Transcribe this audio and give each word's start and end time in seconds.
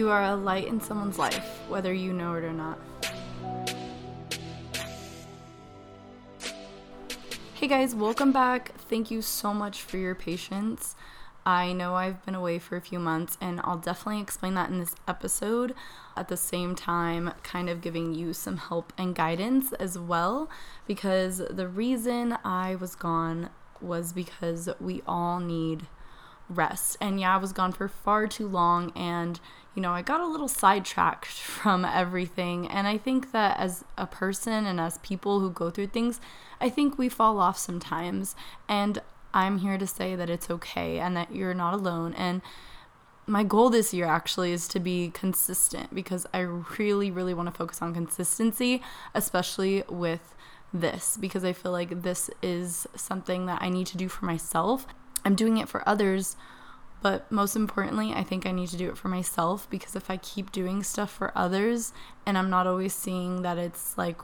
You 0.00 0.08
are 0.08 0.24
a 0.24 0.34
light 0.34 0.66
in 0.66 0.80
someone's 0.80 1.18
life, 1.18 1.60
whether 1.68 1.92
you 1.92 2.14
know 2.14 2.32
it 2.32 2.42
or 2.42 2.54
not. 2.54 2.78
Hey 7.52 7.68
guys, 7.68 7.94
welcome 7.94 8.32
back. 8.32 8.72
Thank 8.78 9.10
you 9.10 9.20
so 9.20 9.52
much 9.52 9.82
for 9.82 9.98
your 9.98 10.14
patience. 10.14 10.96
I 11.44 11.74
know 11.74 11.96
I've 11.96 12.24
been 12.24 12.34
away 12.34 12.58
for 12.58 12.76
a 12.76 12.80
few 12.80 12.98
months, 12.98 13.36
and 13.42 13.60
I'll 13.62 13.76
definitely 13.76 14.22
explain 14.22 14.54
that 14.54 14.70
in 14.70 14.78
this 14.78 14.94
episode. 15.06 15.74
At 16.16 16.28
the 16.28 16.36
same 16.38 16.74
time, 16.74 17.34
kind 17.42 17.68
of 17.68 17.82
giving 17.82 18.14
you 18.14 18.32
some 18.32 18.56
help 18.56 18.94
and 18.96 19.14
guidance 19.14 19.74
as 19.74 19.98
well, 19.98 20.48
because 20.86 21.42
the 21.50 21.68
reason 21.68 22.38
I 22.42 22.74
was 22.74 22.94
gone 22.94 23.50
was 23.82 24.14
because 24.14 24.70
we 24.80 25.02
all 25.06 25.40
need 25.40 25.88
rest. 26.48 26.96
And 27.00 27.20
yeah, 27.20 27.34
I 27.34 27.38
was 27.38 27.52
gone 27.52 27.72
for 27.72 27.86
far 27.86 28.26
too 28.26 28.48
long, 28.48 28.92
and 28.96 29.38
you 29.74 29.82
know, 29.82 29.92
I 29.92 30.02
got 30.02 30.20
a 30.20 30.26
little 30.26 30.48
sidetracked 30.48 31.26
from 31.28 31.84
everything. 31.84 32.66
And 32.68 32.86
I 32.86 32.98
think 32.98 33.32
that 33.32 33.58
as 33.58 33.84
a 33.96 34.06
person 34.06 34.66
and 34.66 34.80
as 34.80 34.98
people 34.98 35.40
who 35.40 35.50
go 35.50 35.70
through 35.70 35.88
things, 35.88 36.20
I 36.60 36.68
think 36.68 36.98
we 36.98 37.08
fall 37.08 37.38
off 37.38 37.58
sometimes. 37.58 38.34
And 38.68 39.00
I'm 39.32 39.58
here 39.58 39.78
to 39.78 39.86
say 39.86 40.16
that 40.16 40.28
it's 40.28 40.50
okay 40.50 40.98
and 40.98 41.16
that 41.16 41.34
you're 41.34 41.54
not 41.54 41.74
alone. 41.74 42.14
And 42.14 42.42
my 43.26 43.44
goal 43.44 43.70
this 43.70 43.94
year 43.94 44.06
actually 44.06 44.52
is 44.52 44.66
to 44.68 44.80
be 44.80 45.10
consistent 45.14 45.94
because 45.94 46.26
I 46.34 46.40
really, 46.40 47.10
really 47.10 47.32
want 47.32 47.46
to 47.46 47.56
focus 47.56 47.80
on 47.80 47.94
consistency, 47.94 48.82
especially 49.14 49.84
with 49.88 50.34
this, 50.72 51.16
because 51.16 51.44
I 51.44 51.52
feel 51.52 51.70
like 51.70 52.02
this 52.02 52.28
is 52.42 52.88
something 52.96 53.46
that 53.46 53.62
I 53.62 53.68
need 53.68 53.86
to 53.88 53.96
do 53.96 54.08
for 54.08 54.24
myself. 54.24 54.86
I'm 55.24 55.36
doing 55.36 55.58
it 55.58 55.68
for 55.68 55.88
others 55.88 56.36
but 57.02 57.30
most 57.30 57.56
importantly, 57.56 58.12
I 58.12 58.22
think 58.22 58.46
I 58.46 58.52
need 58.52 58.68
to 58.68 58.76
do 58.76 58.88
it 58.88 58.98
for 58.98 59.08
myself 59.08 59.68
because 59.70 59.96
if 59.96 60.10
I 60.10 60.16
keep 60.18 60.52
doing 60.52 60.82
stuff 60.82 61.10
for 61.10 61.32
others 61.34 61.92
and 62.26 62.36
I'm 62.36 62.50
not 62.50 62.66
always 62.66 62.94
seeing 62.94 63.42
that 63.42 63.58
it's 63.58 63.96
like 63.96 64.20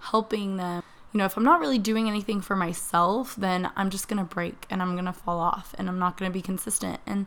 helping 0.00 0.56
them, 0.56 0.82
you 1.12 1.18
know, 1.18 1.24
if 1.24 1.36
I'm 1.36 1.44
not 1.44 1.60
really 1.60 1.78
doing 1.78 2.08
anything 2.08 2.40
for 2.40 2.56
myself, 2.56 3.34
then 3.36 3.70
I'm 3.76 3.90
just 3.90 4.08
going 4.08 4.18
to 4.18 4.24
break 4.24 4.66
and 4.70 4.82
I'm 4.82 4.94
going 4.94 5.04
to 5.04 5.12
fall 5.12 5.38
off 5.38 5.74
and 5.78 5.88
I'm 5.88 5.98
not 5.98 6.16
going 6.16 6.30
to 6.30 6.32
be 6.34 6.42
consistent. 6.42 7.00
And 7.06 7.26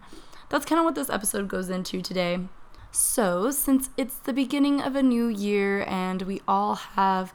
that's 0.50 0.66
kind 0.66 0.80
of 0.80 0.86
what 0.86 0.95
this 0.95 1.09
episode 1.09 1.48
goes 1.48 1.70
into 1.70 2.02
today. 2.02 2.39
So, 2.92 3.52
since 3.52 3.89
it's 3.98 4.16
the 4.16 4.33
beginning 4.33 4.81
of 4.81 4.95
a 4.95 5.04
new 5.04 5.28
year 5.28 5.83
and 5.88 6.22
we 6.22 6.42
all 6.48 6.76
have 6.76 7.33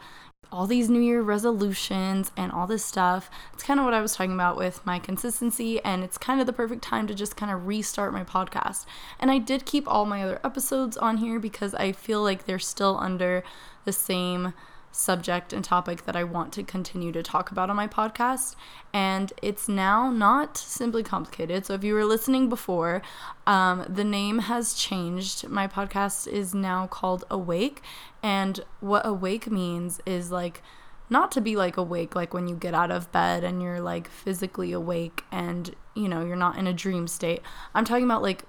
all 0.52 0.66
these 0.66 0.90
New 0.90 1.00
Year 1.00 1.22
resolutions 1.22 2.30
and 2.36 2.52
all 2.52 2.66
this 2.66 2.84
stuff. 2.84 3.30
It's 3.54 3.62
kind 3.62 3.80
of 3.80 3.84
what 3.84 3.94
I 3.94 4.02
was 4.02 4.14
talking 4.14 4.34
about 4.34 4.56
with 4.56 4.84
my 4.84 4.98
consistency, 4.98 5.82
and 5.82 6.04
it's 6.04 6.18
kind 6.18 6.40
of 6.40 6.46
the 6.46 6.52
perfect 6.52 6.82
time 6.82 7.06
to 7.06 7.14
just 7.14 7.36
kind 7.36 7.50
of 7.50 7.66
restart 7.66 8.12
my 8.12 8.22
podcast. 8.22 8.84
And 9.18 9.30
I 9.30 9.38
did 9.38 9.64
keep 9.64 9.88
all 9.88 10.04
my 10.04 10.22
other 10.22 10.40
episodes 10.44 10.98
on 10.98 11.16
here 11.16 11.40
because 11.40 11.74
I 11.74 11.92
feel 11.92 12.22
like 12.22 12.44
they're 12.44 12.58
still 12.58 12.98
under 13.00 13.42
the 13.84 13.92
same 13.92 14.52
subject 14.92 15.52
and 15.52 15.64
topic 15.64 16.04
that 16.04 16.14
I 16.14 16.22
want 16.22 16.52
to 16.52 16.62
continue 16.62 17.10
to 17.12 17.22
talk 17.22 17.50
about 17.50 17.70
on 17.70 17.76
my 17.76 17.88
podcast. 17.88 18.54
And 18.92 19.32
it's 19.42 19.68
now 19.68 20.10
not 20.10 20.56
simply 20.56 21.02
complicated. 21.02 21.66
So 21.66 21.74
if 21.74 21.82
you 21.82 21.94
were 21.94 22.04
listening 22.04 22.48
before, 22.48 23.02
um, 23.46 23.84
the 23.88 24.04
name 24.04 24.40
has 24.40 24.74
changed. 24.74 25.48
My 25.48 25.66
podcast 25.66 26.28
is 26.28 26.54
now 26.54 26.86
called 26.86 27.24
Awake. 27.30 27.82
And 28.22 28.60
what 28.80 29.04
awake 29.06 29.50
means 29.50 30.00
is 30.06 30.30
like, 30.30 30.62
not 31.10 31.30
to 31.32 31.42
be 31.42 31.56
like 31.56 31.76
awake 31.76 32.14
like 32.14 32.32
when 32.32 32.48
you 32.48 32.56
get 32.56 32.72
out 32.72 32.90
of 32.90 33.12
bed 33.12 33.44
and 33.44 33.60
you're 33.62 33.82
like 33.82 34.08
physically 34.08 34.72
awake 34.72 35.24
and 35.30 35.74
you 35.94 36.08
know 36.08 36.24
you're 36.24 36.34
not 36.34 36.56
in 36.56 36.66
a 36.66 36.72
dream 36.72 37.06
state 37.06 37.42
i'm 37.74 37.84
talking 37.84 38.04
about 38.04 38.22
like 38.22 38.44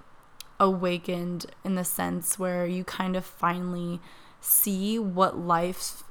awakened 0.62 1.46
in 1.66 1.76
the 1.76 1.84
sense 1.84 2.40
where 2.40 2.66
you 2.66 2.86
kind 2.86 3.18
of 3.18 3.26
finally 3.26 4.00
see 4.40 4.98
what 4.98 5.38
life 5.38 6.03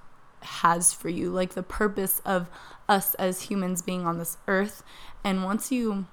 has 0.45 0.93
for 0.93 1.09
you, 1.09 1.31
like 1.31 1.55
the 1.55 1.63
purpose 1.63 2.21
of 2.25 2.51
us 2.89 3.15
as 3.15 3.43
humans 3.43 3.83
being 3.83 4.07
on 4.07 4.19
this 4.19 4.39
earth. 4.49 4.83
And 5.25 5.45
once 5.45 5.71
you 5.71 6.07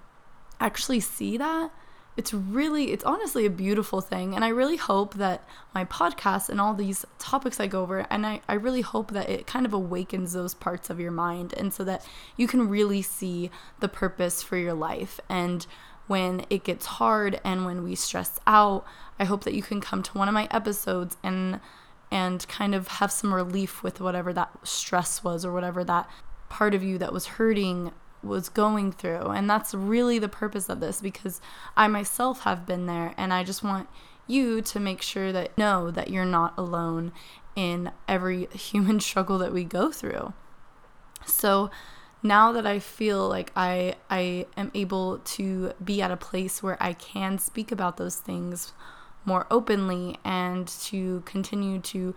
actually 0.59 0.99
see 0.99 1.37
that, 1.37 1.71
it's 2.17 2.33
really, 2.33 2.91
it's 2.91 3.05
honestly 3.05 3.45
a 3.45 3.49
beautiful 3.49 4.01
thing. 4.01 4.35
And 4.35 4.43
I 4.43 4.49
really 4.49 4.75
hope 4.75 5.13
that 5.15 5.47
my 5.73 5.85
podcast 5.85 6.49
and 6.49 6.59
all 6.59 6.73
these 6.73 7.05
topics 7.17 7.61
I 7.61 7.67
go 7.67 7.81
over, 7.81 8.05
and 8.09 8.25
I, 8.25 8.41
I 8.47 8.55
really 8.55 8.81
hope 8.81 9.11
that 9.11 9.29
it 9.29 9.47
kind 9.47 9.65
of 9.65 9.73
awakens 9.73 10.33
those 10.33 10.53
parts 10.53 10.89
of 10.89 10.99
your 10.99 11.11
mind 11.11 11.53
and 11.53 11.73
so 11.73 11.85
that 11.85 12.05
you 12.35 12.45
can 12.45 12.67
really 12.67 13.01
see 13.01 13.49
the 13.79 13.87
purpose 13.87 14.43
for 14.43 14.57
your 14.57 14.73
life. 14.73 15.21
And 15.29 15.65
when 16.07 16.45
it 16.49 16.63
gets 16.63 16.87
hard 16.87 17.39
and 17.45 17.65
when 17.65 17.83
we 17.83 17.95
stress 17.95 18.39
out, 18.45 18.83
I 19.17 19.25
hope 19.25 19.43
that 19.45 19.53
you 19.53 19.61
can 19.61 19.79
come 19.79 20.03
to 20.03 20.17
one 20.17 20.27
of 20.27 20.33
my 20.33 20.47
episodes 20.51 21.15
and 21.23 21.61
and 22.11 22.47
kind 22.47 22.73
of 22.73 22.87
have 22.87 23.11
some 23.11 23.33
relief 23.33 23.83
with 23.83 24.01
whatever 24.01 24.33
that 24.33 24.51
stress 24.63 25.23
was 25.23 25.45
or 25.45 25.53
whatever 25.53 25.83
that 25.83 26.09
part 26.49 26.73
of 26.73 26.83
you 26.83 26.97
that 26.97 27.13
was 27.13 27.27
hurting 27.27 27.91
was 28.23 28.49
going 28.49 28.91
through. 28.91 29.27
And 29.27 29.49
that's 29.49 29.73
really 29.73 30.19
the 30.19 30.29
purpose 30.29 30.69
of 30.69 30.79
this 30.79 31.01
because 31.01 31.39
I 31.77 31.87
myself 31.87 32.41
have 32.41 32.65
been 32.65 32.85
there 32.85 33.13
and 33.17 33.33
I 33.33 33.43
just 33.43 33.63
want 33.63 33.87
you 34.27 34.61
to 34.61 34.79
make 34.79 35.01
sure 35.01 35.31
that 35.31 35.57
know 35.57 35.89
that 35.91 36.09
you're 36.09 36.25
not 36.25 36.53
alone 36.57 37.11
in 37.55 37.91
every 38.07 38.45
human 38.53 38.99
struggle 38.99 39.37
that 39.39 39.53
we 39.53 39.63
go 39.63 39.91
through. 39.91 40.33
So 41.25 41.69
now 42.21 42.51
that 42.51 42.65
I 42.65 42.79
feel 42.79 43.27
like 43.27 43.51
I 43.55 43.95
I 44.09 44.45
am 44.57 44.71
able 44.73 45.19
to 45.19 45.73
be 45.83 46.01
at 46.01 46.11
a 46.11 46.17
place 46.17 46.61
where 46.61 46.81
I 46.81 46.93
can 46.93 47.37
speak 47.39 47.71
about 47.71 47.97
those 47.97 48.15
things 48.15 48.73
more 49.25 49.45
openly 49.51 50.17
and 50.23 50.67
to 50.67 51.21
continue 51.25 51.79
to 51.79 52.15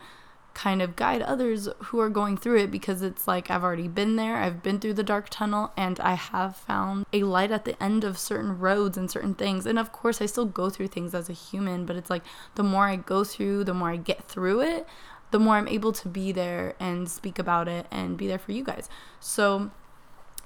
kind 0.55 0.83
of 0.83 0.97
guide 0.97 1.23
others 1.23 1.69
who 1.85 2.01
are 2.01 2.11
going 2.11 2.37
through 2.37 2.59
it 2.59 2.71
because 2.71 3.03
it's 3.03 3.27
like 3.27 3.51
I've 3.51 3.65
already 3.65 3.89
been 3.89 4.17
there, 4.17 4.37
I've 4.37 4.63
been 4.63 4.79
through 4.79 4.95
the 4.95 5.03
dark 5.03 5.29
tunnel, 5.31 5.73
and 5.77 5.99
I 6.01 6.15
have 6.15 6.57
found 6.57 7.07
a 7.13 7.23
light 7.23 7.51
at 7.51 7.65
the 7.65 7.81
end 7.83 8.05
of 8.05 8.19
certain 8.19 8.59
roads 8.59 8.97
and 8.97 9.11
certain 9.11 9.35
things. 9.35 9.67
And 9.67 9.79
of 9.79 9.93
course, 9.93 10.21
I 10.21 10.27
still 10.27 10.45
go 10.45 10.71
through 10.71 10.89
things 10.89 11.15
as 11.15 11.29
a 11.29 11.35
human, 11.35 11.87
but 11.87 11.97
it's 11.97 12.11
like 12.11 12.23
the 12.55 12.63
more 12.63 12.87
I 12.87 12.97
go 12.97 13.25
through, 13.25 13.65
the 13.65 13.75
more 13.75 13.91
I 13.91 13.97
get 13.97 14.25
through 14.25 14.61
it, 14.63 14.87
the 15.31 15.39
more 15.39 15.57
I'm 15.57 15.69
able 15.69 15.93
to 15.93 16.09
be 16.09 16.33
there 16.33 16.75
and 16.79 17.09
speak 17.09 17.39
about 17.39 17.69
it 17.69 17.87
and 17.91 18.19
be 18.19 18.27
there 18.27 18.39
for 18.39 18.53
you 18.53 18.63
guys. 18.63 18.89
So, 19.19 19.71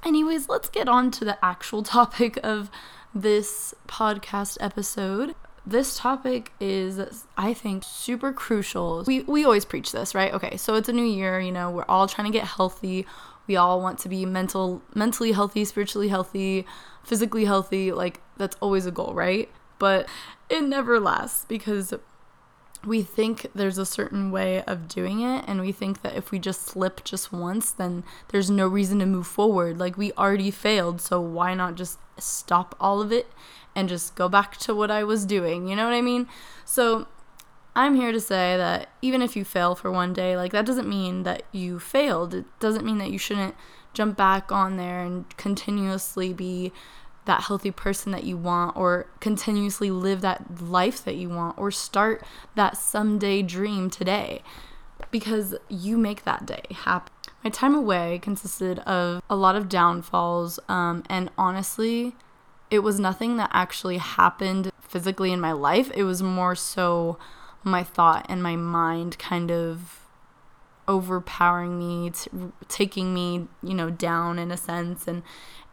anyways, 0.05 0.49
let's 0.49 0.69
get 0.69 0.89
on 0.89 1.11
to 1.13 1.25
the 1.25 1.45
actual 1.45 1.83
topic 1.83 2.39
of 2.43 2.71
this 3.15 3.75
podcast 3.89 4.59
episode 4.61 5.35
this 5.67 5.99
topic 5.99 6.53
is 6.61 7.27
i 7.37 7.53
think 7.53 7.83
super 7.85 8.33
crucial. 8.33 9.03
We, 9.07 9.23
we 9.23 9.45
always 9.45 9.65
preach 9.65 9.93
this 9.93 10.15
right? 10.15 10.33
Okay 10.33 10.57
so 10.57 10.75
it's 10.75 10.89
a 10.89 10.93
new 10.93 11.05
year 11.05 11.41
you 11.41 11.53
know 11.53 11.71
we're 11.71 11.85
all 11.89 12.07
trying 12.07 12.31
to 12.31 12.39
get 12.39 12.47
healthy. 12.47 13.07
We 13.47 13.57
all 13.57 13.81
want 13.81 13.99
to 14.01 14.09
be 14.09 14.25
mental 14.27 14.83
mentally 14.95 15.33
healthy 15.33 15.65
spiritually 15.65 16.09
healthy 16.09 16.67
physically 17.03 17.45
healthy. 17.45 17.93
Like 17.93 18.21
that's 18.37 18.57
always 18.61 18.87
a 18.87 18.91
goal 18.91 19.15
right? 19.15 19.49
But 19.79 20.09
it 20.49 20.63
never 20.63 21.01
lasts 21.01 21.45
because 21.45 21.93
we 22.85 23.03
think 23.03 23.47
there's 23.55 23.79
a 23.79 23.87
certain 23.87 24.31
way 24.31 24.63
of 24.63 24.89
doing 24.89 25.21
it 25.21 25.45
and 25.47 25.61
we 25.61 25.73
think 25.73 26.03
that 26.03 26.15
if 26.15 26.31
we 26.31 26.39
just 26.39 26.63
slip 26.63 27.05
just 27.05 27.33
once 27.33 27.71
then 27.71 28.05
there's 28.29 28.51
no 28.51 28.67
reason 28.69 28.99
to 28.99 29.07
move 29.07 29.27
forward 29.27 29.79
like 29.79 29.97
we 29.97 30.13
already 30.13 30.51
failed 30.51 31.01
so 31.01 31.21
why 31.21 31.55
not 31.55 31.75
just 31.75 31.99
stop 32.19 32.75
all 32.81 33.01
of 33.01 33.13
it 33.13 33.29
and 33.75 33.89
just 33.89 34.15
go 34.15 34.29
back 34.29 34.57
to 34.57 34.75
what 34.75 34.91
I 34.91 35.05
was 35.05 35.27
doing. 35.27 35.69
You 35.69 35.77
know 35.77 35.85
what 35.85 35.95
I 35.95 36.01
mean? 36.01 36.27
So 36.65 37.07
I'm 37.77 37.95
here 37.95 38.11
to 38.11 38.21
say 38.21 38.57
that 38.57 38.89
even 39.03 39.21
if 39.21 39.37
you 39.37 39.45
fail 39.45 39.75
for 39.75 39.93
one 39.93 40.15
day, 40.15 40.37
like 40.37 40.53
that 40.53 40.67
doesn't 40.67 40.89
mean 40.89 41.25
that 41.25 41.43
you 41.53 41.79
failed. 41.79 42.35
It 42.35 42.47
doesn't 42.59 42.85
mean 42.85 42.99
that 42.99 43.11
you 43.11 43.19
shouldn't 43.19 43.55
jump 43.93 44.17
back 44.17 44.51
on 44.51 44.79
there 44.79 45.01
and 45.01 45.29
continuously 45.37 46.33
be 46.33 46.73
that 47.27 47.43
healthy 47.43 47.71
person 47.71 48.13
that 48.13 48.25
you 48.25 48.37
want 48.37 48.77
or 48.77 49.07
continuously 49.21 49.91
live 49.91 50.21
that 50.23 50.63
life 50.63 51.05
that 51.05 51.17
you 51.17 51.29
want 51.29 51.59
or 51.59 51.71
start 51.71 52.25
that 52.55 52.77
someday 52.77 53.43
dream 53.43 53.91
today 53.91 54.43
because 55.11 55.55
you 55.69 55.99
make 55.99 56.25
that 56.25 56.47
day 56.47 56.63
happen. 56.71 57.13
My 57.45 57.51
time 57.51 57.75
away 57.75 58.19
consisted 58.23 58.79
of 58.81 59.23
a 59.29 59.37
lot 59.37 59.55
of 59.55 59.69
downfalls 59.69 60.59
um, 60.69 61.05
and 61.09 61.31
honestly, 61.37 62.17
it 62.71 62.81
was 62.81 62.99
nothing 62.99 63.37
that 63.37 63.51
actually 63.53 63.99
happened 63.99 64.73
physically 64.81 65.33
in 65.33 65.41
my 65.41 65.53
life. 65.53 65.91
It 65.95 66.05
was 66.05 66.23
more 66.23 66.55
so 66.55 67.19
my 67.63 67.83
thought 67.83 68.27
and 68.29 68.43
my 68.43 68.57
mind 68.57 69.19
kind 69.19 69.51
of 69.51 70.06
overpowering 70.89 71.79
me, 71.79 72.11
t- 72.11 72.31
taking 72.69 73.13
me, 73.13 73.49
you 73.63 73.75
know, 73.75 73.91
down 73.91 74.39
in 74.39 74.51
a 74.51 74.57
sense 74.57 75.07
and 75.07 75.23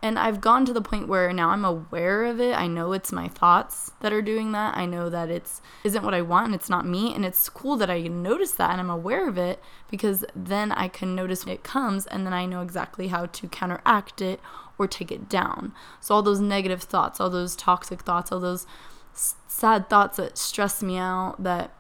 and 0.03 0.19
I've 0.19 0.41
gone 0.41 0.65
to 0.65 0.73
the 0.73 0.81
point 0.81 1.07
where 1.07 1.31
now 1.31 1.51
I'm 1.51 1.63
aware 1.63 2.25
of 2.25 2.41
it. 2.41 2.53
I 2.57 2.67
know 2.67 2.91
it's 2.91 3.13
my 3.13 3.29
thoughts 3.29 3.93
that 4.01 4.11
are 4.11 4.21
doing 4.21 4.51
that. 4.51 4.75
I 4.75 4.85
know 4.85 5.09
that 5.09 5.29
it's 5.29 5.61
isn't 5.85 6.03
what 6.03 6.13
I 6.13 6.21
want 6.21 6.47
and 6.47 6.55
it's 6.55 6.69
not 6.69 6.85
me 6.85 7.15
and 7.15 7.23
it's 7.23 7.47
cool 7.47 7.77
that 7.77 7.89
I 7.89 8.01
notice 8.01 8.51
that 8.51 8.71
and 8.71 8.81
I'm 8.81 8.89
aware 8.89 9.29
of 9.29 9.37
it 9.37 9.63
because 9.89 10.25
then 10.35 10.73
I 10.73 10.89
can 10.89 11.15
notice 11.15 11.45
when 11.45 11.55
it 11.55 11.63
comes 11.63 12.05
and 12.05 12.25
then 12.25 12.33
I 12.33 12.45
know 12.45 12.61
exactly 12.61 13.07
how 13.07 13.27
to 13.27 13.47
counteract 13.47 14.21
it 14.21 14.41
or 14.77 14.87
take 14.87 15.09
it 15.09 15.29
down. 15.29 15.73
So 16.01 16.15
all 16.15 16.21
those 16.21 16.41
negative 16.41 16.83
thoughts, 16.83 17.21
all 17.21 17.29
those 17.29 17.55
toxic 17.55 18.01
thoughts, 18.01 18.29
all 18.29 18.41
those 18.41 18.67
sad 19.13 19.89
thoughts 19.89 20.17
that 20.17 20.37
stress 20.37 20.83
me 20.83 20.97
out, 20.97 21.41
that 21.41 21.73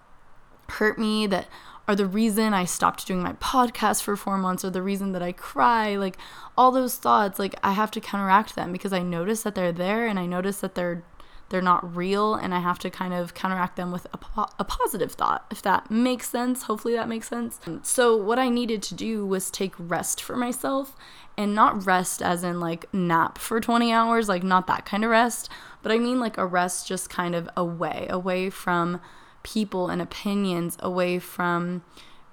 hurt 0.69 0.97
me, 0.97 1.27
that 1.27 1.47
are 1.87 1.95
the 1.95 2.05
reason 2.05 2.53
I 2.53 2.65
stopped 2.65 3.05
doing 3.05 3.21
my 3.21 3.33
podcast 3.33 4.03
for 4.03 4.15
four 4.15 4.37
months 4.37 4.63
or 4.63 4.69
the 4.69 4.81
reason 4.81 5.11
that 5.11 5.21
I 5.21 5.31
cry. 5.31 5.95
Like 5.95 6.17
all 6.57 6.71
those 6.71 6.95
thoughts, 6.95 7.39
like 7.39 7.55
I 7.63 7.73
have 7.73 7.91
to 7.91 8.01
counteract 8.01 8.55
them 8.55 8.71
because 8.71 8.93
I 8.93 8.99
notice 8.99 9.43
that 9.43 9.55
they're 9.55 9.71
there 9.71 10.07
and 10.07 10.17
I 10.17 10.25
notice 10.25 10.59
that 10.61 10.75
they're 10.75 11.03
they're 11.49 11.61
not 11.61 11.95
real 11.95 12.33
and 12.33 12.51
I 12.51 12.61
have 12.61 12.79
to 12.79 12.89
kind 12.89 13.13
of 13.13 13.35
counteract 13.35 13.75
them 13.75 13.91
with 13.91 14.07
a, 14.11 14.17
po- 14.17 14.49
a 14.57 14.63
positive 14.63 15.11
thought, 15.11 15.45
if 15.51 15.61
that 15.61 15.91
makes 15.91 16.27
sense. 16.27 16.63
Hopefully 16.63 16.95
that 16.95 17.07
makes 17.07 17.27
sense. 17.27 17.59
So, 17.83 18.17
what 18.17 18.39
I 18.39 18.49
needed 18.49 18.81
to 18.83 18.95
do 18.95 19.23
was 19.23 19.51
take 19.51 19.75
rest 19.77 20.19
for 20.19 20.35
myself 20.35 20.95
and 21.37 21.53
not 21.53 21.85
rest 21.85 22.23
as 22.23 22.43
in 22.43 22.59
like 22.59 22.91
nap 22.91 23.37
for 23.37 23.59
20 23.59 23.91
hours, 23.91 24.27
like 24.27 24.41
not 24.41 24.65
that 24.65 24.85
kind 24.85 25.03
of 25.03 25.11
rest, 25.11 25.47
but 25.83 25.91
I 25.91 25.99
mean 25.99 26.19
like 26.19 26.39
a 26.39 26.45
rest 26.45 26.87
just 26.87 27.09
kind 27.09 27.35
of 27.35 27.47
away, 27.55 28.07
away 28.09 28.49
from 28.49 28.99
people 29.43 29.89
and 29.89 30.01
opinions, 30.01 30.77
away 30.79 31.19
from 31.19 31.83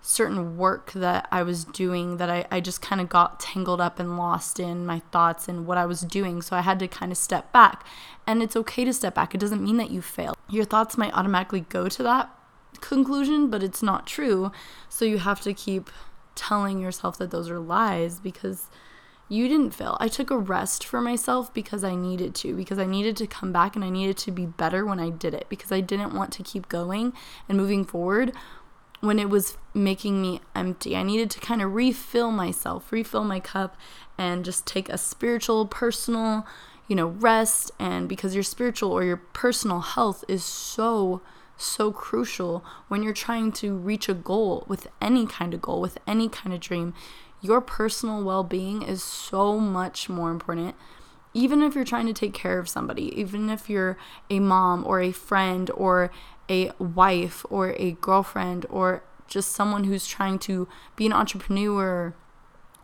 certain 0.03 0.57
work 0.57 0.93
that 0.93 1.29
I 1.31 1.43
was 1.43 1.65
doing 1.65 2.17
that 2.17 2.31
I, 2.31 2.47
I 2.51 2.61
just 2.61 2.81
kind 2.81 3.01
of 3.01 3.09
got 3.09 3.39
tangled 3.39 3.81
up 3.81 3.99
and 3.99 4.17
lost 4.17 4.59
in 4.59 4.87
my 4.87 5.01
thoughts 5.13 5.47
and 5.47 5.67
what 5.67 5.77
I 5.77 5.85
was 5.85 6.01
doing. 6.01 6.41
So 6.41 6.57
I 6.57 6.63
had 6.63 6.79
to 6.79 6.89
kind 6.89 7.13
of 7.13 7.19
step 7.19 7.53
back. 7.53 7.85
And 8.27 8.43
it's 8.43 8.57
okay 8.57 8.85
to 8.85 8.93
step 8.93 9.15
back. 9.15 9.35
It 9.35 9.39
doesn't 9.39 9.63
mean 9.63 9.77
that 9.77 9.91
you 9.91 10.01
fail. 10.01 10.35
Your 10.49 10.65
thoughts 10.65 10.97
might 10.97 11.13
automatically 11.13 11.61
go 11.69 11.89
to 11.89 12.03
that 12.03 12.31
conclusion, 12.81 13.51
but 13.51 13.63
it's 13.63 13.83
not 13.83 14.07
true. 14.07 14.53
So 14.89 15.05
you 15.05 15.19
have 15.19 15.41
to 15.43 15.53
keep 15.53 15.91
telling 16.35 16.81
yourself 16.81 17.19
that 17.19 17.31
those 17.31 17.51
are 17.51 17.59
lies 17.59 18.21
because 18.21 18.71
you 19.31 19.49
didn't 19.49 19.71
fail. 19.71 19.97
I 20.01 20.09
took 20.09 20.31
a 20.31 20.37
rest 20.37 20.85
for 20.85 21.01
myself 21.01 21.55
because 21.55 21.85
I 21.85 21.95
needed 21.95 22.35
to, 22.37 22.55
because 22.55 22.81
I 22.81 22.85
needed 22.85 23.17
to 23.19 23.29
come 23.29 23.53
back 23.53 23.77
and 23.77 23.85
I 23.85 23.89
needed 23.89 24.19
to 24.19 24.33
be 24.33 24.45
better 24.45 24.85
when 24.85 24.99
I 24.99 25.09
did 25.09 25.35
it, 25.35 25.47
because 25.49 25.71
I 25.71 25.81
didn't 25.81 26.15
want 26.15 26.33
to 26.33 26.43
keep 26.43 26.69
going 26.69 27.13
and 27.49 27.57
moving 27.57 27.85
forward 27.85 28.33
when 29.01 29.21
it 29.21 29.31
was 29.31 29.57
making 29.73 30.21
me 30.21 30.41
empty. 30.55 30.97
I 30.97 31.05
needed 31.05 31.31
to 31.31 31.41
kind 31.41 31.63
of 31.63 31.73
refill 31.75 32.33
myself, 32.33 32.91
refill 32.91 33.23
my 33.23 33.39
cup, 33.39 33.77
and 34.19 34.45
just 34.45 34.67
take 34.67 34.89
a 34.89 34.99
spiritual, 34.99 35.65
personal, 35.65 36.45
you 36.89 36.97
know, 36.97 37.07
rest. 37.07 37.71
And 37.79 38.09
because 38.09 38.35
your 38.35 38.43
spiritual 38.43 38.91
or 38.91 39.05
your 39.05 39.17
personal 39.17 39.81
health 39.81 40.25
is 40.27 40.45
so, 40.45 41.23
so 41.57 41.93
crucial 41.93 42.65
when 42.89 43.05
you're 43.05 43.13
trying 43.13 43.53
to 43.53 43.77
reach 43.77 44.09
a 44.09 44.15
goal 44.15 44.65
with 44.67 44.89
any 45.01 45.25
kind 45.25 45.55
of 45.55 45.63
goal, 45.63 45.81
with 45.81 45.99
any 46.07 46.29
kind 46.29 46.53
of 46.53 46.59
dream, 46.59 46.93
your 47.41 47.61
personal 47.61 48.23
well 48.23 48.45
being 48.45 48.83
is 48.83 49.03
so 49.03 49.59
much 49.59 50.09
more 50.09 50.31
important. 50.31 50.75
Even 51.33 51.63
if 51.63 51.75
you're 51.75 51.85
trying 51.85 52.07
to 52.07 52.13
take 52.13 52.35
care 52.35 52.59
of 52.59 52.69
somebody, 52.69 53.19
even 53.19 53.51
if 53.51 53.71
you're 53.71 53.97
a 54.29 54.41
mom 54.41 54.85
or 54.87 55.01
a 55.01 55.13
friend 55.13 55.71
or 55.75 56.11
a 56.49 56.73
wife 56.79 57.47
or 57.49 57.75
a 57.79 57.93
girlfriend 57.93 58.67
or 58.69 59.05
just 59.29 59.53
someone 59.53 59.85
who's 59.85 60.07
trying 60.07 60.39
to 60.41 60.69
be 60.97 61.07
an 61.07 61.13
entrepreneur 61.13 62.15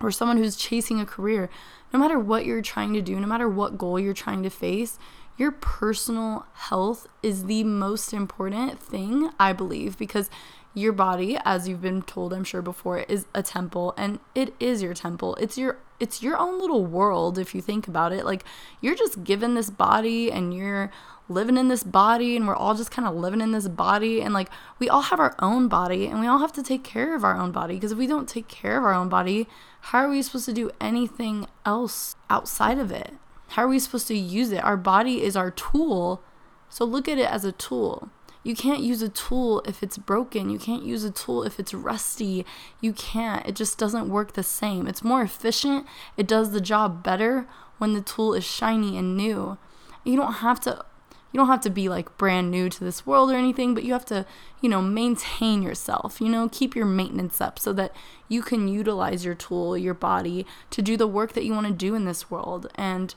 or 0.01 0.11
someone 0.11 0.37
who's 0.37 0.57
chasing 0.57 1.01
a 1.01 1.07
career, 1.07 1.51
no 1.93 1.99
matter 1.99 2.19
what 2.19 2.47
you're 2.47 2.63
trying 2.63 2.95
to 2.95 3.03
do, 3.03 3.19
no 3.19 3.27
matter 3.27 3.49
what 3.49 3.77
goal 3.77 3.99
you're 3.99 4.15
trying 4.15 4.43
to 4.45 4.51
face, 4.51 4.99
your 5.37 5.51
personal 5.51 6.47
health 6.55 7.07
is 7.23 7.45
the 7.45 7.65
most 7.65 8.13
important 8.13 8.81
thing, 8.81 9.31
I 9.39 9.53
believe, 9.53 9.99
because 9.99 10.31
your 10.77 10.93
body, 10.93 11.39
as 11.43 11.67
you've 11.67 11.81
been 11.81 12.03
told, 12.03 12.35
I'm 12.35 12.45
sure 12.45 12.61
before, 12.61 12.99
is 12.99 13.25
a 13.35 13.43
temple 13.43 13.95
and 13.97 14.21
it 14.35 14.55
is 14.61 14.83
your 14.83 14.93
temple. 14.93 15.35
It's 15.37 15.57
your 15.57 15.79
it's 15.99 16.23
your 16.23 16.37
own 16.37 16.61
little 16.61 16.85
world 16.85 17.39
if 17.39 17.55
you 17.55 17.63
think 17.63 17.89
about 17.89 18.13
it. 18.13 18.27
Like 18.27 18.45
you're 18.83 18.95
just 18.95 19.25
given 19.25 19.55
this 19.55 19.71
body 19.71 20.31
and 20.31 20.53
you're 20.53 20.91
living 21.31 21.57
in 21.57 21.69
this 21.69 21.83
body 21.83 22.37
and 22.37 22.47
we're 22.47 22.55
all 22.55 22.75
just 22.75 22.91
kind 22.91 23.09
of 23.09 23.15
living 23.15 23.41
in 23.41 23.53
this 23.53 23.69
body 23.69 24.21
and 24.21 24.35
like 24.35 24.51
we 24.79 24.87
all 24.89 25.01
have 25.01 25.19
our 25.19 25.35
own 25.39 25.67
body 25.67 26.07
and 26.07 26.21
we 26.21 26.27
all 26.27 26.39
have 26.39 26.53
to 26.53 26.63
take 26.63 26.85
care 26.85 27.17
of 27.17 27.25
our 27.25 27.37
own 27.37 27.51
body 27.51 27.75
because 27.75 27.93
if 27.93 27.99
we 27.99 28.07
don't 28.07 28.29
take 28.29 28.47
care 28.47 28.77
of 28.77 28.85
our 28.85 28.95
own 28.95 29.09
body 29.09 29.49
how 29.81 30.01
are 30.01 30.11
we 30.11 30.23
supposed 30.23 30.45
to 30.45 30.53
do 30.53 30.71
anything 30.81 31.47
else 31.65 32.15
outside 32.31 32.79
of 32.79 32.93
it 32.93 33.15
how 33.49 33.65
are 33.65 33.69
we 33.69 33.79
supposed 33.79 34.07
to 34.07 34.15
use 34.15 34.53
it 34.53 34.63
our 34.63 34.77
body 34.77 35.21
is 35.21 35.35
our 35.35 35.51
tool 35.51 36.23
so 36.69 36.85
look 36.85 37.09
at 37.09 37.19
it 37.19 37.29
as 37.29 37.45
a 37.45 37.51
tool 37.51 38.09
you 38.47 38.55
can't 38.55 38.81
use 38.81 39.03
a 39.03 39.09
tool 39.09 39.61
if 39.67 39.83
it's 39.83 39.99
broken. 39.99 40.51
You 40.51 40.59
can't 40.61 40.85
use 40.85 41.03
a 41.03 41.11
tool 41.11 41.43
if 41.43 41.59
it's 41.59 41.75
rusty. 41.75 42.47
You 42.81 42.93
can't. 42.93 43.45
It 43.45 43.57
just 43.57 43.77
doesn't 43.77 44.09
work 44.09 44.35
the 44.35 44.45
same. 44.45 44.87
It's 44.87 45.03
more 45.03 45.23
efficient. 45.23 45.85
It 46.17 46.29
does 46.29 46.53
the 46.53 46.61
job 46.61 47.03
better 47.03 47.49
when 47.79 47.93
the 47.93 48.01
tool 48.01 48.35
is 48.35 48.45
shiny 48.45 48.97
and 48.97 49.17
new. 49.17 49.59
You 50.05 50.15
don't 50.15 50.35
have 50.35 50.61
to 50.61 50.85
you 51.33 51.39
don't 51.39 51.49
have 51.49 51.61
to 51.63 51.71
be 51.71 51.89
like 51.89 52.17
brand 52.17 52.53
new 52.53 52.71
to 52.71 52.85
this 52.85 53.05
world 53.05 53.33
or 53.33 53.35
anything, 53.35 53.75
but 53.75 53.83
you 53.83 53.93
have 53.93 54.07
to, 54.07 54.25
you 54.61 54.69
know, 54.69 54.81
maintain 54.81 55.61
yourself, 55.61 56.21
you 56.21 56.29
know, 56.29 56.49
keep 56.49 56.77
your 56.77 56.87
maintenance 56.87 57.41
up 57.41 57.59
so 57.59 57.73
that 57.73 57.95
you 58.29 58.43
can 58.43 58.69
utilize 58.69 59.25
your 59.25 59.35
tool, 59.35 59.77
your 59.77 59.93
body 59.93 60.47
to 60.71 60.81
do 60.81 60.97
the 60.97 61.09
work 61.09 61.33
that 61.33 61.45
you 61.45 61.53
want 61.53 61.67
to 61.67 61.73
do 61.73 61.97
in 61.97 62.05
this 62.05 62.31
world 62.31 62.69
and 62.77 63.17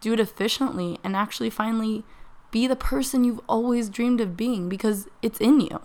do 0.00 0.14
it 0.14 0.20
efficiently 0.20 0.98
and 1.04 1.14
actually 1.14 1.50
finally 1.50 2.02
be 2.50 2.66
the 2.66 2.76
person 2.76 3.24
you've 3.24 3.40
always 3.48 3.88
dreamed 3.88 4.20
of 4.20 4.36
being 4.36 4.68
because 4.68 5.08
it's 5.22 5.40
in 5.40 5.60
you. 5.60 5.80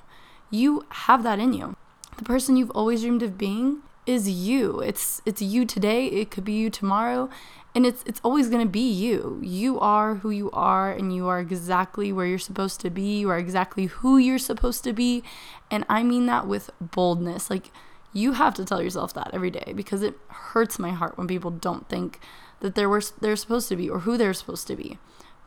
You 0.50 0.86
have 0.90 1.24
that 1.24 1.40
in 1.40 1.54
you. 1.54 1.76
The 2.18 2.24
person 2.24 2.56
you've 2.56 2.72
always 2.72 3.02
dreamed 3.02 3.24
of 3.24 3.38
being 3.38 3.82
is 4.06 4.30
you. 4.30 4.80
It's 4.80 5.22
it's 5.26 5.42
you 5.42 5.66
today, 5.66 6.08
it 6.08 6.32
could 6.32 6.46
be 6.46 6.54
you 6.54 6.70
tomorrow, 6.70 7.30
and 7.74 7.86
it's 7.86 8.04
it's 8.06 8.22
always 8.24 8.50
going 8.50 8.66
to 8.66 8.72
be 8.72 8.90
you. 8.90 9.40
You 9.44 9.80
are 9.80 10.16
who 10.16 10.30
you 10.30 10.50
are 10.52 10.92
and 10.92 11.14
you 11.14 11.28
are 11.28 11.40
exactly 11.40 12.12
where 12.14 12.26
you're 12.26 12.40
supposed 12.40 12.80
to 12.82 12.90
be. 12.90 13.20
You 13.20 13.30
are 13.30 13.38
exactly 13.38 13.88
who 13.88 14.18
you're 14.18 14.40
supposed 14.40 14.84
to 14.86 14.94
be. 14.94 15.24
And 15.70 15.86
I 15.90 16.04
mean 16.04 16.26
that 16.28 16.48
with 16.48 16.70
boldness. 16.80 17.50
Like 17.50 17.72
you 18.14 18.34
have 18.34 18.54
to 18.56 18.66
tell 18.66 18.82
yourself 18.82 19.14
that 19.14 19.32
every 19.34 19.52
day 19.52 19.74
because 19.76 20.02
it 20.02 20.16
hurts 20.30 20.80
my 20.80 20.92
heart 20.92 21.18
when 21.18 21.28
people 21.28 21.52
don't 21.52 21.90
think 21.90 22.20
that 22.62 22.76
they're 22.76 23.02
they're 23.20 23.36
supposed 23.36 23.68
to 23.70 23.76
be 23.76 23.90
or 23.90 24.00
who 24.00 24.18
they're 24.18 24.34
supposed 24.34 24.68
to 24.68 24.76
be 24.76 24.98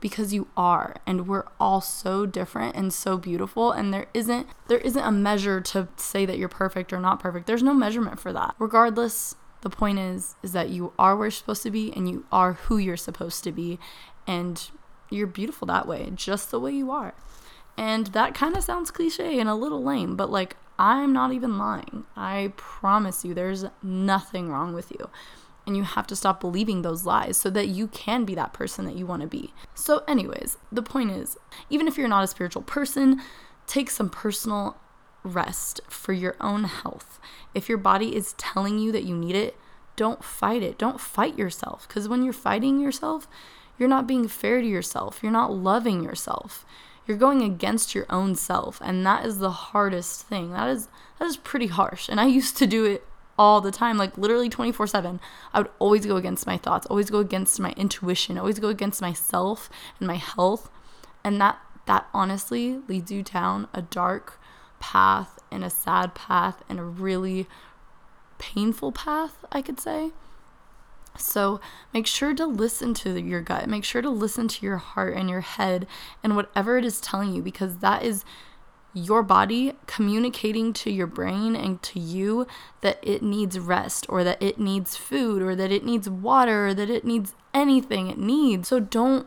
because 0.01 0.33
you 0.33 0.49
are 0.57 0.97
and 1.07 1.27
we're 1.27 1.45
all 1.59 1.81
so 1.81 2.27
different 2.27 2.77
and 2.77 2.93
so 2.93 3.17
beautiful 3.17 3.73
and 3.73 3.93
there 3.93 4.07
isn't 4.15 4.47
there 4.69 4.79
isn't 4.79 5.03
a 5.03 5.13
measure 5.13 5.61
to 5.61 5.89
say 5.97 6.25
that 6.27 6.39
you're 6.39 6.49
perfect 6.49 6.93
or 6.93 7.01
not 7.01 7.21
perfect. 7.21 7.47
There's 7.47 7.63
no 7.63 7.75
measurement 7.75 8.21
for 8.21 8.33
that. 8.33 8.55
Regardless 8.59 9.35
the 9.63 9.71
point 9.71 9.99
is 9.99 10.37
is 10.43 10.53
that 10.53 10.69
you 10.71 10.93
are 10.99 11.17
where 11.17 11.27
you're 11.27 11.31
supposed 11.33 11.63
to 11.65 11.71
be 11.71 11.93
and 11.95 12.09
you 12.09 12.25
are 12.31 12.55
who 12.55 12.79
you're 12.79 12.97
supposed 12.97 13.43
to 13.45 13.53
be 13.53 13.79
and 14.27 14.71
you're 15.11 15.27
beautiful 15.27 15.67
that 15.67 15.89
way 15.89 16.11
just 16.15 16.51
the 16.51 16.61
way 16.61 16.73
you 16.73 16.91
are. 16.91 17.15
And 17.77 18.09
that 18.09 18.35
kind 18.35 18.57
of 18.57 18.65
sounds 18.65 18.91
cliche 18.91 19.39
and 19.39 19.49
a 19.49 19.55
little 19.55 19.83
lame 19.83 20.17
but 20.17 20.31
like 20.31 20.57
i'm 20.79 21.13
not 21.13 21.33
even 21.33 21.59
lying. 21.59 22.05
I 22.17 22.53
promise 22.57 23.25
you 23.25 23.35
there's 23.35 23.65
nothing 23.83 24.49
wrong 24.49 24.73
with 24.73 24.91
you 24.93 25.11
and 25.69 25.77
you 25.77 25.83
have 25.83 26.07
to 26.07 26.17
stop 26.17 26.41
believing 26.41 26.81
those 26.81 27.05
lies 27.05 27.37
so 27.37 27.51
that 27.51 27.69
you 27.69 27.89
can 27.89 28.25
be 28.25 28.35
that 28.35 28.55
person 28.55 28.87
that 28.87 28.97
you 28.97 29.05
want 29.05 29.21
to 29.21 29.29
be. 29.29 29.53
So, 29.75 30.03
anyways, 30.09 30.57
the 30.73 30.83
point 30.83 31.11
is 31.11 31.37
even 31.69 31.87
if 31.87 31.99
you're 31.99 32.09
not 32.09 32.25
a 32.25 32.29
spiritual 32.29 32.63
person, 32.63 33.21
take 33.67 33.91
some 33.91 34.09
personal 34.09 34.79
rest 35.23 35.83
for 35.87 36.15
your 36.15 36.37
own 36.41 36.65
health. 36.65 37.21
If 37.55 37.69
your 37.69 37.77
body 37.77 38.17
is 38.17 38.33
telling 38.39 38.79
you 38.79 38.91
that 38.93 39.05
you 39.05 39.15
need 39.15 39.37
it, 39.37 39.59
don't 39.95 40.25
fight 40.25 40.63
it. 40.63 40.79
Don't 40.79 40.99
fight 40.99 41.39
yourself 41.39 41.87
because 41.87 42.09
when 42.09 42.25
you're 42.25 42.33
fighting 42.33 42.81
yourself, 42.81 43.29
you're 43.79 43.91
not 43.91 44.07
being 44.07 44.27
fair 44.27 44.63
to 44.63 44.67
yourself. 44.67 45.21
You're 45.23 45.31
not 45.31 45.53
loving 45.53 46.03
yourself. 46.03 46.65
You're 47.07 47.19
going 47.19 47.43
against 47.43 47.95
your 47.95 48.07
own 48.09 48.37
self, 48.37 48.81
and 48.83 49.05
that 49.05 49.27
is 49.27 49.39
the 49.39 49.51
hardest 49.51 50.27
thing. 50.27 50.53
That 50.53 50.69
is 50.69 50.89
that 51.19 51.27
is 51.27 51.37
pretty 51.37 51.67
harsh. 51.67 52.09
And 52.09 52.19
I 52.19 52.27
used 52.27 52.57
to 52.57 52.67
do 52.67 52.87
it 52.87 53.05
all 53.39 53.61
the 53.61 53.71
time, 53.71 53.97
like 53.97 54.19
literally 54.19 54.49
24 54.49 54.87
7. 54.87 55.21
I 55.53 55.61
would 55.61 55.71
always 55.79 56.05
go 56.05 56.17
against 56.17 56.47
my 56.47 56.57
thoughts, 56.57 56.87
always 56.87 57.11
go 57.11 57.19
against 57.19 57.61
my 57.61 57.73
intuition, 57.77 58.37
always 58.39 58.59
go 58.59 58.69
against 58.69 59.01
myself 59.01 59.71
and 59.99 60.07
my 60.07 60.17
health. 60.17 60.71
And 61.25 61.41
that, 61.41 61.59
that 61.87 62.09
honestly 62.13 62.81
leads 62.89 63.11
you 63.11 63.23
down 63.23 63.69
a 63.73 63.83
dark 63.83 64.41
path 64.81 65.39
and 65.51 65.65
a 65.65 65.71
sad 65.71 66.15
path 66.15 66.63
and 66.69 66.79
a 66.79 66.85
really 66.85 67.47
painful 68.39 68.93
path, 68.93 69.45
I 69.53 69.63
could 69.63 69.81
say. 69.81 70.11
So 71.17 71.61
make 71.93 72.07
sure 72.07 72.35
to 72.35 72.47
listen 72.47 72.95
to 72.95 73.21
your 73.21 73.41
gut. 73.41 73.69
Make 73.69 73.85
sure 73.85 74.03
to 74.03 74.11
listen 74.11 74.49
to 74.49 74.67
your 74.67 74.77
heart 74.77 75.17
and 75.17 75.29
your 75.29 75.41
head 75.41 75.87
and 76.23 76.37
whatever 76.37 76.79
it 76.79 76.85
is 76.85 77.01
telling 77.01 77.35
you 77.35 77.43
because 77.43 77.79
that 77.79 78.03
is 78.05 78.25
your 78.99 79.23
body 79.23 79.73
communicating 79.87 80.73
to 80.73 80.91
your 80.91 81.07
brain 81.07 81.55
and 81.55 81.83
to 81.83 82.01
you 82.01 82.47
that 82.81 82.99
it 83.03 83.23
needs 83.23 83.59
rest 83.59 84.07
or 84.09 84.25
that 84.25 84.43
it 84.43 84.59
needs 84.59 84.97
food 84.97 85.43
or 85.43 85.55
that 85.55 85.73
it 85.73 85.85
needs 85.85 86.09
water 86.09 86.69
or 86.69 86.75
that 86.75 86.91
it 86.91 87.05
needs 87.05 87.35
anything 87.55 88.09
it 88.09 88.19
needs. 88.19 88.69
So 88.69 88.81
don't 88.81 89.27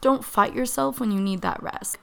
don't 0.00 0.24
fight 0.24 0.54
yourself 0.54 0.98
when 0.98 1.12
you 1.12 1.20
need 1.20 1.42
that 1.42 1.62
rest. 1.62 1.96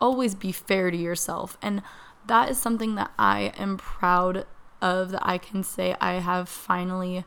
Always 0.00 0.36
be 0.36 0.52
fair 0.52 0.90
to 0.90 0.96
yourself. 0.96 1.58
And 1.60 1.82
that 2.26 2.48
is 2.48 2.58
something 2.58 2.94
that 2.94 3.10
I 3.18 3.52
am 3.58 3.76
proud 3.76 4.46
of 4.80 5.10
that 5.10 5.26
I 5.26 5.38
can 5.38 5.64
say 5.64 5.96
I 6.00 6.14
have 6.14 6.48
finally 6.48 7.24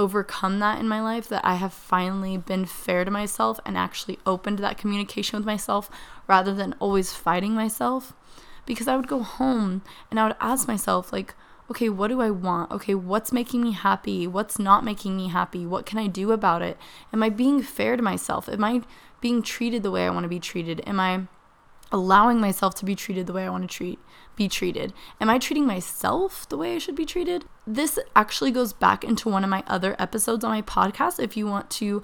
overcome 0.00 0.60
that 0.60 0.80
in 0.80 0.88
my 0.88 1.00
life, 1.02 1.28
that 1.28 1.44
I 1.44 1.56
have 1.56 1.74
finally 1.74 2.38
been 2.38 2.64
fair 2.64 3.04
to 3.04 3.10
myself 3.10 3.60
and 3.66 3.76
actually 3.76 4.18
opened 4.24 4.58
that 4.60 4.78
communication 4.78 5.38
with 5.38 5.44
myself 5.44 5.90
rather 6.26 6.54
than 6.54 6.74
always 6.80 7.12
fighting 7.12 7.52
myself. 7.54 8.14
Because 8.64 8.88
I 8.88 8.96
would 8.96 9.08
go 9.08 9.22
home 9.22 9.82
and 10.10 10.18
I 10.18 10.26
would 10.26 10.36
ask 10.40 10.66
myself, 10.66 11.12
like, 11.12 11.34
okay, 11.70 11.90
what 11.90 12.08
do 12.08 12.22
I 12.22 12.30
want? 12.30 12.72
Okay, 12.72 12.94
what's 12.94 13.30
making 13.30 13.62
me 13.62 13.72
happy? 13.72 14.26
What's 14.26 14.58
not 14.58 14.84
making 14.84 15.16
me 15.16 15.28
happy? 15.28 15.66
What 15.66 15.84
can 15.84 15.98
I 15.98 16.06
do 16.06 16.32
about 16.32 16.62
it? 16.62 16.78
Am 17.12 17.22
I 17.22 17.28
being 17.28 17.62
fair 17.62 17.96
to 17.96 18.02
myself? 18.02 18.48
Am 18.48 18.64
I 18.64 18.80
being 19.20 19.42
treated 19.42 19.82
the 19.82 19.90
way 19.90 20.06
I 20.06 20.10
want 20.10 20.24
to 20.24 20.28
be 20.28 20.40
treated? 20.40 20.82
Am 20.86 20.98
I 20.98 21.26
allowing 21.92 22.40
myself 22.40 22.74
to 22.76 22.86
be 22.86 22.94
treated 22.94 23.26
the 23.26 23.32
way 23.34 23.44
I 23.44 23.50
want 23.50 23.68
to 23.68 23.76
treat 23.76 23.98
be 24.40 24.48
treated? 24.48 24.94
Am 25.20 25.28
I 25.28 25.38
treating 25.38 25.66
myself 25.66 26.48
the 26.48 26.56
way 26.56 26.74
I 26.74 26.78
should 26.78 26.94
be 26.94 27.04
treated? 27.04 27.44
This 27.66 27.98
actually 28.16 28.50
goes 28.50 28.72
back 28.72 29.04
into 29.04 29.28
one 29.28 29.44
of 29.44 29.50
my 29.50 29.62
other 29.66 29.94
episodes 29.98 30.42
on 30.42 30.50
my 30.50 30.62
podcast 30.62 31.22
if 31.22 31.36
you 31.36 31.46
want 31.46 31.68
to 31.72 32.02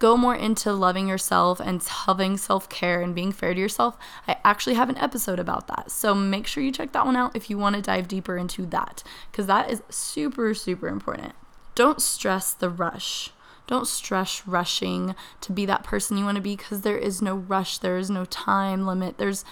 go 0.00 0.16
more 0.16 0.34
into 0.34 0.72
loving 0.72 1.06
yourself 1.06 1.60
and 1.60 1.80
having 1.84 2.38
self 2.38 2.68
care 2.68 3.00
and 3.00 3.14
being 3.14 3.30
fair 3.30 3.54
to 3.54 3.60
yourself, 3.60 3.96
I 4.26 4.36
actually 4.42 4.74
have 4.74 4.88
an 4.88 4.98
episode 4.98 5.38
about 5.38 5.68
that. 5.68 5.92
So 5.92 6.12
make 6.12 6.48
sure 6.48 6.60
you 6.60 6.72
check 6.72 6.90
that 6.90 7.06
one 7.06 7.14
out 7.14 7.36
if 7.36 7.48
you 7.48 7.56
want 7.56 7.76
to 7.76 7.82
dive 7.82 8.08
deeper 8.08 8.36
into 8.36 8.66
that, 8.66 9.04
because 9.30 9.46
that 9.46 9.70
is 9.70 9.80
super, 9.88 10.54
super 10.54 10.88
important. 10.88 11.34
Don't 11.76 12.02
stress 12.02 12.52
the 12.52 12.68
rush. 12.68 13.30
Don't 13.68 13.86
stress 13.86 14.42
rushing 14.44 15.14
to 15.40 15.52
be 15.52 15.66
that 15.66 15.84
person 15.84 16.18
you 16.18 16.24
want 16.24 16.36
to 16.36 16.42
be 16.42 16.56
because 16.56 16.80
there 16.80 16.98
is 16.98 17.22
no 17.22 17.36
rush, 17.36 17.78
there 17.78 17.96
is 17.96 18.10
no 18.10 18.24
time 18.24 18.86
limit. 18.86 19.18
There's 19.18 19.44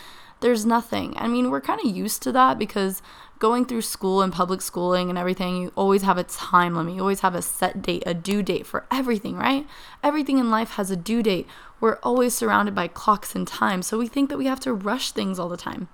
there's 0.44 0.66
nothing. 0.66 1.14
I 1.16 1.26
mean, 1.26 1.50
we're 1.50 1.62
kind 1.62 1.80
of 1.82 1.96
used 1.96 2.22
to 2.24 2.32
that 2.32 2.58
because 2.58 3.00
going 3.38 3.64
through 3.64 3.80
school 3.80 4.20
and 4.20 4.30
public 4.30 4.60
schooling 4.60 5.08
and 5.08 5.18
everything, 5.18 5.56
you 5.56 5.72
always 5.74 6.02
have 6.02 6.18
a 6.18 6.22
time 6.22 6.76
limit. 6.76 6.96
You 6.96 7.00
always 7.00 7.20
have 7.20 7.34
a 7.34 7.40
set 7.40 7.80
date, 7.80 8.02
a 8.04 8.12
due 8.12 8.42
date 8.42 8.66
for 8.66 8.84
everything, 8.90 9.36
right? 9.36 9.66
Everything 10.02 10.36
in 10.36 10.50
life 10.50 10.72
has 10.72 10.90
a 10.90 10.96
due 10.96 11.22
date. 11.22 11.46
We're 11.80 11.98
always 12.02 12.34
surrounded 12.34 12.74
by 12.74 12.88
clocks 12.88 13.34
and 13.34 13.48
time. 13.48 13.80
So 13.80 13.96
we 13.96 14.06
think 14.06 14.28
that 14.28 14.36
we 14.36 14.44
have 14.44 14.60
to 14.60 14.74
rush 14.74 15.12
things 15.12 15.38
all 15.38 15.48
the 15.48 15.56
time. 15.56 15.88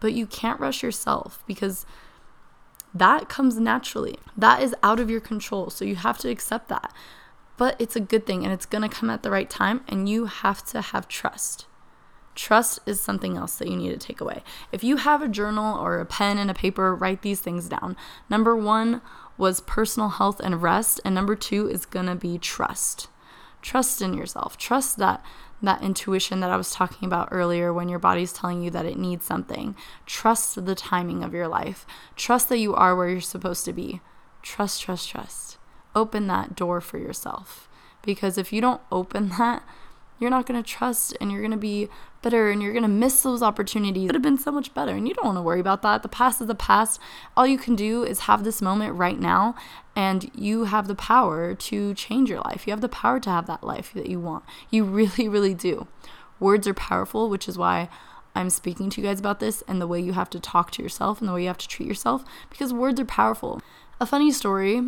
But 0.00 0.12
you 0.12 0.26
can't 0.26 0.60
rush 0.60 0.82
yourself 0.82 1.42
because 1.46 1.86
that 2.92 3.30
comes 3.30 3.58
naturally. 3.58 4.18
That 4.36 4.60
is 4.60 4.74
out 4.82 5.00
of 5.00 5.08
your 5.08 5.20
control. 5.20 5.70
So 5.70 5.86
you 5.86 5.96
have 5.96 6.18
to 6.18 6.28
accept 6.28 6.68
that. 6.68 6.92
But 7.56 7.74
it's 7.78 7.96
a 7.96 8.00
good 8.00 8.26
thing 8.26 8.44
and 8.44 8.52
it's 8.52 8.66
going 8.66 8.82
to 8.82 8.94
come 8.94 9.08
at 9.08 9.22
the 9.22 9.30
right 9.30 9.48
time. 9.48 9.80
And 9.88 10.10
you 10.10 10.26
have 10.26 10.62
to 10.66 10.82
have 10.82 11.08
trust. 11.08 11.64
Trust 12.38 12.78
is 12.86 13.00
something 13.00 13.36
else 13.36 13.56
that 13.56 13.66
you 13.66 13.74
need 13.74 13.88
to 13.88 13.96
take 13.96 14.20
away. 14.20 14.44
If 14.70 14.84
you 14.84 14.98
have 14.98 15.22
a 15.22 15.28
journal 15.28 15.76
or 15.76 15.98
a 15.98 16.06
pen 16.06 16.38
and 16.38 16.48
a 16.48 16.54
paper, 16.54 16.94
write 16.94 17.22
these 17.22 17.40
things 17.40 17.68
down. 17.68 17.96
Number 18.30 18.54
one 18.54 19.02
was 19.36 19.60
personal 19.60 20.08
health 20.08 20.38
and 20.38 20.62
rest, 20.62 21.00
and 21.04 21.16
number 21.16 21.34
two 21.34 21.68
is 21.68 21.84
gonna 21.84 22.14
be 22.14 22.38
trust. 22.38 23.08
Trust 23.60 24.00
in 24.00 24.14
yourself. 24.14 24.56
Trust 24.56 24.98
that 24.98 25.20
that 25.62 25.82
intuition 25.82 26.38
that 26.38 26.52
I 26.52 26.56
was 26.56 26.70
talking 26.70 27.08
about 27.08 27.26
earlier 27.32 27.72
when 27.72 27.88
your 27.88 27.98
body's 27.98 28.32
telling 28.32 28.62
you 28.62 28.70
that 28.70 28.86
it 28.86 28.96
needs 28.96 29.26
something. 29.26 29.74
Trust 30.06 30.64
the 30.64 30.76
timing 30.76 31.24
of 31.24 31.34
your 31.34 31.48
life. 31.48 31.88
Trust 32.14 32.50
that 32.50 32.58
you 32.58 32.72
are 32.72 32.94
where 32.94 33.08
you're 33.08 33.20
supposed 33.20 33.64
to 33.64 33.72
be. 33.72 34.00
Trust, 34.42 34.80
trust, 34.80 35.08
trust. 35.08 35.58
Open 35.92 36.28
that 36.28 36.54
door 36.54 36.80
for 36.80 36.98
yourself. 36.98 37.68
Because 38.00 38.38
if 38.38 38.52
you 38.52 38.60
don't 38.60 38.80
open 38.92 39.28
that, 39.38 39.64
you're 40.18 40.30
not 40.30 40.46
going 40.46 40.62
to 40.62 40.68
trust 40.68 41.16
and 41.20 41.30
you're 41.30 41.40
going 41.40 41.52
to 41.52 41.56
be 41.56 41.88
bitter 42.22 42.50
and 42.50 42.62
you're 42.62 42.72
going 42.72 42.82
to 42.82 42.88
miss 42.88 43.22
those 43.22 43.42
opportunities. 43.42 44.04
It 44.04 44.06
would 44.06 44.14
have 44.14 44.22
been 44.22 44.38
so 44.38 44.50
much 44.50 44.74
better. 44.74 44.92
And 44.92 45.06
you 45.06 45.14
don't 45.14 45.26
want 45.26 45.38
to 45.38 45.42
worry 45.42 45.60
about 45.60 45.82
that. 45.82 46.02
The 46.02 46.08
past 46.08 46.40
is 46.40 46.46
the 46.46 46.54
past. 46.54 47.00
All 47.36 47.46
you 47.46 47.58
can 47.58 47.76
do 47.76 48.02
is 48.02 48.20
have 48.20 48.44
this 48.44 48.60
moment 48.60 48.94
right 48.94 49.18
now 49.18 49.54
and 49.94 50.30
you 50.34 50.64
have 50.64 50.88
the 50.88 50.94
power 50.94 51.54
to 51.54 51.94
change 51.94 52.28
your 52.30 52.40
life. 52.40 52.66
You 52.66 52.72
have 52.72 52.80
the 52.80 52.88
power 52.88 53.20
to 53.20 53.30
have 53.30 53.46
that 53.46 53.64
life 53.64 53.92
that 53.94 54.08
you 54.08 54.20
want. 54.20 54.44
You 54.70 54.84
really, 54.84 55.28
really 55.28 55.54
do. 55.54 55.86
Words 56.40 56.66
are 56.66 56.74
powerful, 56.74 57.28
which 57.28 57.48
is 57.48 57.58
why 57.58 57.88
I'm 58.34 58.50
speaking 58.50 58.90
to 58.90 59.00
you 59.00 59.06
guys 59.06 59.18
about 59.18 59.40
this 59.40 59.62
and 59.66 59.80
the 59.80 59.86
way 59.86 60.00
you 60.00 60.12
have 60.12 60.30
to 60.30 60.40
talk 60.40 60.70
to 60.72 60.82
yourself 60.82 61.20
and 61.20 61.28
the 61.28 61.32
way 61.32 61.42
you 61.42 61.48
have 61.48 61.58
to 61.58 61.68
treat 61.68 61.88
yourself 61.88 62.24
because 62.50 62.72
words 62.72 63.00
are 63.00 63.04
powerful. 63.04 63.60
A 64.00 64.06
funny 64.06 64.30
story 64.30 64.80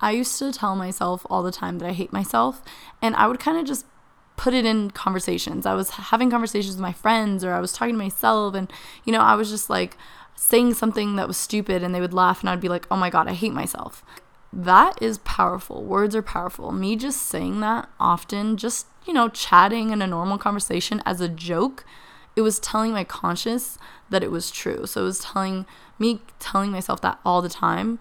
I 0.00 0.12
used 0.12 0.38
to 0.38 0.52
tell 0.52 0.76
myself 0.76 1.26
all 1.28 1.42
the 1.42 1.50
time 1.50 1.78
that 1.78 1.88
I 1.88 1.92
hate 1.92 2.12
myself, 2.12 2.62
and 3.02 3.16
I 3.16 3.26
would 3.26 3.40
kind 3.40 3.58
of 3.58 3.66
just 3.66 3.84
put 4.38 4.54
it 4.54 4.64
in 4.64 4.90
conversations. 4.92 5.66
I 5.66 5.74
was 5.74 5.90
having 5.90 6.30
conversations 6.30 6.76
with 6.76 6.80
my 6.80 6.92
friends 6.92 7.44
or 7.44 7.52
I 7.52 7.60
was 7.60 7.72
talking 7.74 7.94
to 7.94 8.02
myself 8.02 8.54
and 8.54 8.72
you 9.04 9.12
know, 9.12 9.20
I 9.20 9.34
was 9.34 9.50
just 9.50 9.68
like 9.68 9.98
saying 10.36 10.74
something 10.74 11.16
that 11.16 11.28
was 11.28 11.36
stupid 11.36 11.82
and 11.82 11.94
they 11.94 12.00
would 12.00 12.14
laugh 12.14 12.40
and 12.40 12.48
I'd 12.48 12.60
be 12.60 12.68
like, 12.68 12.86
"Oh 12.90 12.96
my 12.96 13.10
god, 13.10 13.28
I 13.28 13.34
hate 13.34 13.52
myself." 13.52 14.02
That 14.52 15.02
is 15.02 15.18
powerful. 15.18 15.84
Words 15.84 16.14
are 16.14 16.22
powerful. 16.22 16.72
Me 16.72 16.96
just 16.96 17.20
saying 17.22 17.60
that 17.60 17.90
often, 18.00 18.56
just, 18.56 18.86
you 19.04 19.12
know, 19.12 19.28
chatting 19.28 19.90
in 19.90 20.00
a 20.00 20.06
normal 20.06 20.38
conversation 20.38 21.02
as 21.04 21.20
a 21.20 21.28
joke, 21.28 21.84
it 22.34 22.40
was 22.40 22.58
telling 22.58 22.92
my 22.92 23.04
conscious 23.04 23.76
that 24.08 24.22
it 24.22 24.30
was 24.30 24.50
true. 24.50 24.86
So 24.86 25.02
it 25.02 25.04
was 25.04 25.18
telling 25.18 25.66
me 25.98 26.22
telling 26.38 26.70
myself 26.70 27.00
that 27.02 27.18
all 27.24 27.42
the 27.42 27.48
time 27.48 27.98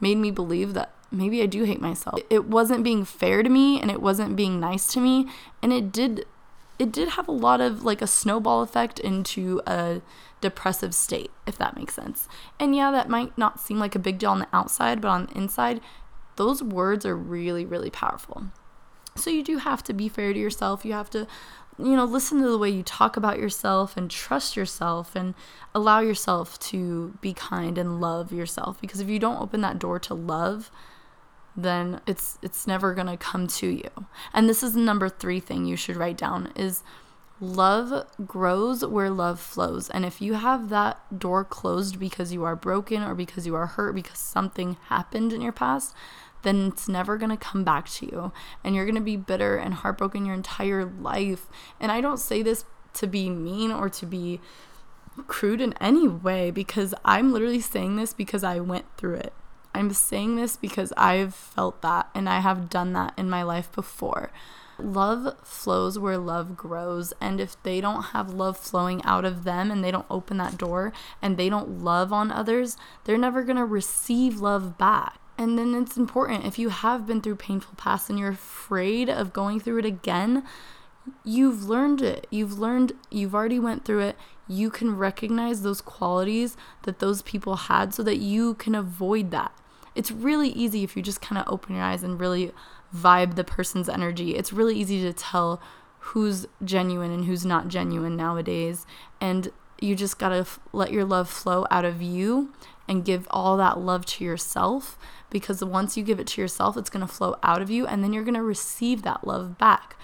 made 0.00 0.18
me 0.18 0.30
believe 0.30 0.74
that 0.74 0.92
maybe 1.10 1.42
I 1.42 1.46
do 1.46 1.64
hate 1.64 1.80
myself. 1.80 2.20
It 2.30 2.46
wasn't 2.46 2.84
being 2.84 3.04
fair 3.04 3.42
to 3.42 3.48
me 3.48 3.80
and 3.80 3.90
it 3.90 4.02
wasn't 4.02 4.36
being 4.36 4.60
nice 4.60 4.86
to 4.88 5.00
me 5.00 5.28
and 5.62 5.72
it 5.72 5.92
did 5.92 6.26
it 6.78 6.92
did 6.92 7.10
have 7.10 7.26
a 7.26 7.32
lot 7.32 7.60
of 7.60 7.84
like 7.84 8.00
a 8.00 8.06
snowball 8.06 8.62
effect 8.62 9.00
into 9.00 9.60
a 9.66 10.00
depressive 10.40 10.94
state, 10.94 11.32
if 11.44 11.58
that 11.58 11.76
makes 11.76 11.94
sense. 11.94 12.28
And 12.60 12.74
yeah, 12.74 12.92
that 12.92 13.08
might 13.08 13.36
not 13.36 13.58
seem 13.60 13.78
like 13.80 13.96
a 13.96 13.98
big 13.98 14.18
deal 14.18 14.30
on 14.30 14.38
the 14.38 14.48
outside, 14.52 15.00
but 15.00 15.08
on 15.08 15.26
the 15.26 15.36
inside, 15.36 15.80
those 16.36 16.62
words 16.62 17.04
are 17.04 17.16
really, 17.16 17.64
really 17.64 17.90
powerful. 17.90 18.44
So 19.16 19.30
you 19.30 19.42
do 19.42 19.58
have 19.58 19.82
to 19.84 19.92
be 19.92 20.08
fair 20.08 20.32
to 20.32 20.38
yourself. 20.38 20.84
You 20.84 20.92
have 20.92 21.10
to 21.10 21.26
you 21.78 21.94
know, 21.94 22.04
listen 22.04 22.42
to 22.42 22.48
the 22.48 22.58
way 22.58 22.68
you 22.68 22.82
talk 22.82 23.16
about 23.16 23.38
yourself 23.38 23.96
and 23.96 24.10
trust 24.10 24.56
yourself 24.56 25.14
and 25.14 25.34
allow 25.74 26.00
yourself 26.00 26.58
to 26.58 27.16
be 27.20 27.32
kind 27.32 27.78
and 27.78 28.00
love 28.00 28.32
yourself 28.32 28.80
because 28.80 28.98
if 28.98 29.08
you 29.08 29.20
don't 29.20 29.40
open 29.40 29.60
that 29.60 29.78
door 29.78 30.00
to 30.00 30.14
love, 30.14 30.72
then 31.58 32.00
it's 32.06 32.38
it's 32.40 32.66
never 32.66 32.94
going 32.94 33.08
to 33.08 33.16
come 33.16 33.48
to 33.48 33.66
you. 33.66 34.06
And 34.32 34.48
this 34.48 34.62
is 34.62 34.74
the 34.74 34.80
number 34.80 35.08
3 35.08 35.40
thing 35.40 35.64
you 35.64 35.76
should 35.76 35.96
write 35.96 36.16
down 36.16 36.52
is 36.54 36.84
love 37.40 38.06
grows 38.26 38.84
where 38.84 39.10
love 39.10 39.40
flows. 39.40 39.90
And 39.90 40.04
if 40.04 40.20
you 40.20 40.34
have 40.34 40.68
that 40.68 41.18
door 41.18 41.44
closed 41.44 41.98
because 41.98 42.32
you 42.32 42.44
are 42.44 42.56
broken 42.56 43.02
or 43.02 43.14
because 43.14 43.46
you 43.46 43.56
are 43.56 43.66
hurt 43.66 43.94
because 43.94 44.18
something 44.18 44.76
happened 44.86 45.32
in 45.32 45.40
your 45.40 45.52
past, 45.52 45.94
then 46.42 46.68
it's 46.68 46.88
never 46.88 47.16
going 47.18 47.30
to 47.30 47.36
come 47.36 47.64
back 47.64 47.88
to 47.90 48.06
you. 48.06 48.32
And 48.62 48.76
you're 48.76 48.86
going 48.86 48.94
to 48.94 49.00
be 49.00 49.16
bitter 49.16 49.56
and 49.56 49.74
heartbroken 49.74 50.26
your 50.26 50.36
entire 50.36 50.84
life. 50.84 51.48
And 51.80 51.90
I 51.90 52.00
don't 52.00 52.18
say 52.18 52.42
this 52.42 52.64
to 52.94 53.08
be 53.08 53.30
mean 53.30 53.72
or 53.72 53.88
to 53.88 54.06
be 54.06 54.40
crude 55.26 55.60
in 55.60 55.72
any 55.80 56.06
way 56.06 56.52
because 56.52 56.94
I'm 57.04 57.32
literally 57.32 57.60
saying 57.60 57.96
this 57.96 58.12
because 58.12 58.44
I 58.44 58.60
went 58.60 58.86
through 58.96 59.16
it. 59.16 59.32
I'm 59.78 59.92
saying 59.92 60.34
this 60.34 60.56
because 60.56 60.92
I've 60.96 61.34
felt 61.34 61.82
that 61.82 62.10
and 62.12 62.28
I 62.28 62.40
have 62.40 62.68
done 62.68 62.94
that 62.94 63.14
in 63.16 63.30
my 63.30 63.44
life 63.44 63.70
before. 63.70 64.32
Love 64.76 65.36
flows 65.44 66.00
where 66.00 66.18
love 66.18 66.56
grows. 66.56 67.12
And 67.20 67.40
if 67.40 67.60
they 67.62 67.80
don't 67.80 68.06
have 68.06 68.34
love 68.34 68.56
flowing 68.56 69.00
out 69.04 69.24
of 69.24 69.44
them 69.44 69.70
and 69.70 69.84
they 69.84 69.92
don't 69.92 70.06
open 70.10 70.36
that 70.38 70.58
door 70.58 70.92
and 71.22 71.36
they 71.36 71.48
don't 71.48 71.84
love 71.84 72.12
on 72.12 72.32
others, 72.32 72.76
they're 73.04 73.16
never 73.16 73.44
going 73.44 73.56
to 73.56 73.64
receive 73.64 74.40
love 74.40 74.76
back. 74.78 75.20
And 75.36 75.56
then 75.56 75.72
it's 75.74 75.96
important 75.96 76.44
if 76.44 76.58
you 76.58 76.70
have 76.70 77.06
been 77.06 77.20
through 77.20 77.36
painful 77.36 77.74
past 77.76 78.10
and 78.10 78.18
you're 78.18 78.30
afraid 78.30 79.08
of 79.08 79.32
going 79.32 79.60
through 79.60 79.78
it 79.78 79.84
again, 79.84 80.42
you've 81.22 81.68
learned 81.68 82.02
it. 82.02 82.26
You've 82.30 82.58
learned 82.58 82.94
you've 83.12 83.34
already 83.34 83.60
went 83.60 83.84
through 83.84 84.00
it. 84.00 84.16
You 84.48 84.70
can 84.70 84.96
recognize 84.96 85.62
those 85.62 85.80
qualities 85.80 86.56
that 86.82 86.98
those 86.98 87.22
people 87.22 87.54
had 87.54 87.94
so 87.94 88.02
that 88.02 88.16
you 88.16 88.54
can 88.54 88.74
avoid 88.74 89.30
that. 89.30 89.52
It's 89.98 90.12
really 90.12 90.50
easy 90.50 90.84
if 90.84 90.96
you 90.96 91.02
just 91.02 91.20
kind 91.20 91.40
of 91.40 91.52
open 91.52 91.74
your 91.74 91.82
eyes 91.82 92.04
and 92.04 92.20
really 92.20 92.52
vibe 92.94 93.34
the 93.34 93.42
person's 93.42 93.88
energy. 93.88 94.36
It's 94.36 94.52
really 94.52 94.76
easy 94.76 95.02
to 95.02 95.12
tell 95.12 95.60
who's 95.98 96.46
genuine 96.64 97.10
and 97.10 97.24
who's 97.24 97.44
not 97.44 97.66
genuine 97.66 98.16
nowadays. 98.16 98.86
And 99.20 99.50
you 99.80 99.96
just 99.96 100.16
got 100.16 100.28
to 100.28 100.36
f- 100.36 100.60
let 100.72 100.92
your 100.92 101.04
love 101.04 101.28
flow 101.28 101.66
out 101.68 101.84
of 101.84 102.00
you 102.00 102.52
and 102.86 103.04
give 103.04 103.26
all 103.32 103.56
that 103.56 103.80
love 103.80 104.06
to 104.06 104.24
yourself 104.24 104.96
because 105.30 105.64
once 105.64 105.96
you 105.96 106.04
give 106.04 106.20
it 106.20 106.28
to 106.28 106.40
yourself, 106.40 106.76
it's 106.76 106.90
going 106.90 107.04
to 107.04 107.12
flow 107.12 107.34
out 107.42 107.60
of 107.60 107.68
you 107.68 107.84
and 107.84 108.04
then 108.04 108.12
you're 108.12 108.22
going 108.22 108.34
to 108.34 108.42
receive 108.42 109.02
that 109.02 109.26
love 109.26 109.58
back. 109.58 109.96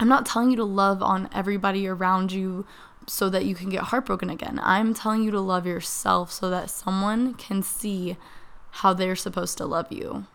I'm 0.00 0.08
not 0.08 0.26
telling 0.26 0.50
you 0.50 0.56
to 0.56 0.64
love 0.64 1.00
on 1.00 1.28
everybody 1.32 1.86
around 1.86 2.32
you 2.32 2.66
so 3.06 3.28
that 3.30 3.44
you 3.44 3.54
can 3.54 3.70
get 3.70 3.84
heartbroken 3.84 4.30
again. 4.30 4.58
I'm 4.60 4.94
telling 4.94 5.22
you 5.22 5.30
to 5.30 5.40
love 5.40 5.64
yourself 5.64 6.32
so 6.32 6.50
that 6.50 6.70
someone 6.70 7.34
can 7.34 7.62
see 7.62 8.16
how 8.70 8.92
they're 8.92 9.16
supposed 9.16 9.58
to 9.58 9.66
love 9.66 9.90
you. 9.90 10.26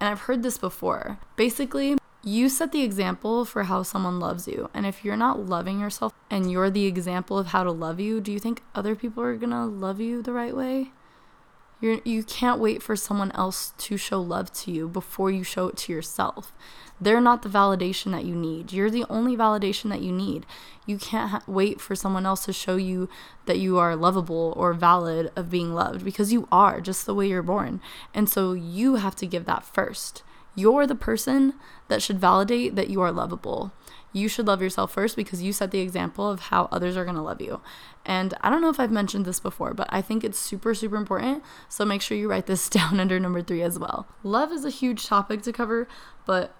And 0.00 0.08
I've 0.08 0.22
heard 0.22 0.42
this 0.42 0.58
before. 0.58 1.18
Basically, 1.36 1.96
you 2.22 2.48
set 2.48 2.72
the 2.72 2.82
example 2.82 3.44
for 3.44 3.64
how 3.64 3.82
someone 3.82 4.18
loves 4.18 4.48
you. 4.48 4.70
And 4.72 4.86
if 4.86 5.04
you're 5.04 5.16
not 5.16 5.46
loving 5.46 5.78
yourself 5.78 6.12
and 6.30 6.50
you're 6.50 6.70
the 6.70 6.86
example 6.86 7.38
of 7.38 7.48
how 7.48 7.64
to 7.64 7.70
love 7.70 8.00
you, 8.00 8.20
do 8.20 8.32
you 8.32 8.38
think 8.38 8.62
other 8.74 8.96
people 8.96 9.22
are 9.22 9.36
gonna 9.36 9.66
love 9.66 10.00
you 10.00 10.22
the 10.22 10.32
right 10.32 10.56
way? 10.56 10.92
You're, 11.80 12.00
you 12.04 12.22
can't 12.22 12.60
wait 12.60 12.82
for 12.82 12.96
someone 12.96 13.32
else 13.32 13.74
to 13.78 13.96
show 13.96 14.20
love 14.20 14.52
to 14.54 14.70
you 14.70 14.88
before 14.88 15.30
you 15.30 15.44
show 15.44 15.68
it 15.68 15.76
to 15.78 15.92
yourself. 15.92 16.52
They're 17.00 17.20
not 17.20 17.42
the 17.42 17.48
validation 17.48 18.12
that 18.12 18.24
you 18.24 18.34
need. 18.34 18.72
You're 18.72 18.90
the 18.90 19.04
only 19.10 19.36
validation 19.36 19.90
that 19.90 20.00
you 20.00 20.12
need. 20.12 20.46
You 20.86 20.96
can't 20.96 21.30
ha- 21.30 21.42
wait 21.46 21.80
for 21.80 21.94
someone 21.94 22.24
else 22.24 22.44
to 22.44 22.52
show 22.52 22.76
you 22.76 23.08
that 23.46 23.58
you 23.58 23.78
are 23.78 23.96
lovable 23.96 24.54
or 24.56 24.72
valid 24.72 25.30
of 25.36 25.50
being 25.50 25.74
loved 25.74 26.04
because 26.04 26.32
you 26.32 26.48
are 26.52 26.80
just 26.80 27.04
the 27.04 27.14
way 27.14 27.28
you're 27.28 27.42
born. 27.42 27.80
And 28.14 28.28
so 28.28 28.52
you 28.52 28.96
have 28.96 29.16
to 29.16 29.26
give 29.26 29.44
that 29.46 29.64
first. 29.64 30.22
You're 30.54 30.86
the 30.86 30.94
person 30.94 31.54
that 31.88 32.00
should 32.00 32.20
validate 32.20 32.76
that 32.76 32.88
you 32.88 33.00
are 33.02 33.10
lovable 33.10 33.72
you 34.14 34.28
should 34.28 34.46
love 34.46 34.62
yourself 34.62 34.92
first 34.92 35.16
because 35.16 35.42
you 35.42 35.52
set 35.52 35.72
the 35.72 35.80
example 35.80 36.30
of 36.30 36.40
how 36.40 36.68
others 36.70 36.96
are 36.96 37.04
going 37.04 37.16
to 37.16 37.22
love 37.22 37.42
you. 37.42 37.60
And 38.06 38.34
I 38.42 38.50
don't 38.50 38.60
know 38.60 38.68
if 38.68 38.78
I've 38.78 38.90
mentioned 38.90 39.24
this 39.24 39.40
before, 39.40 39.72
but 39.72 39.88
I 39.90 40.02
think 40.02 40.24
it's 40.24 40.38
super, 40.38 40.74
super 40.74 40.96
important. 40.96 41.42
So 41.68 41.84
make 41.84 42.02
sure 42.02 42.16
you 42.16 42.28
write 42.28 42.46
this 42.46 42.68
down 42.70 43.00
under 43.00 43.18
number 43.18 43.42
three 43.42 43.62
as 43.62 43.78
well. 43.78 44.06
Love 44.22 44.52
is 44.52 44.64
a 44.64 44.70
huge 44.70 45.06
topic 45.06 45.42
to 45.42 45.52
cover, 45.52 45.88
but 46.26 46.54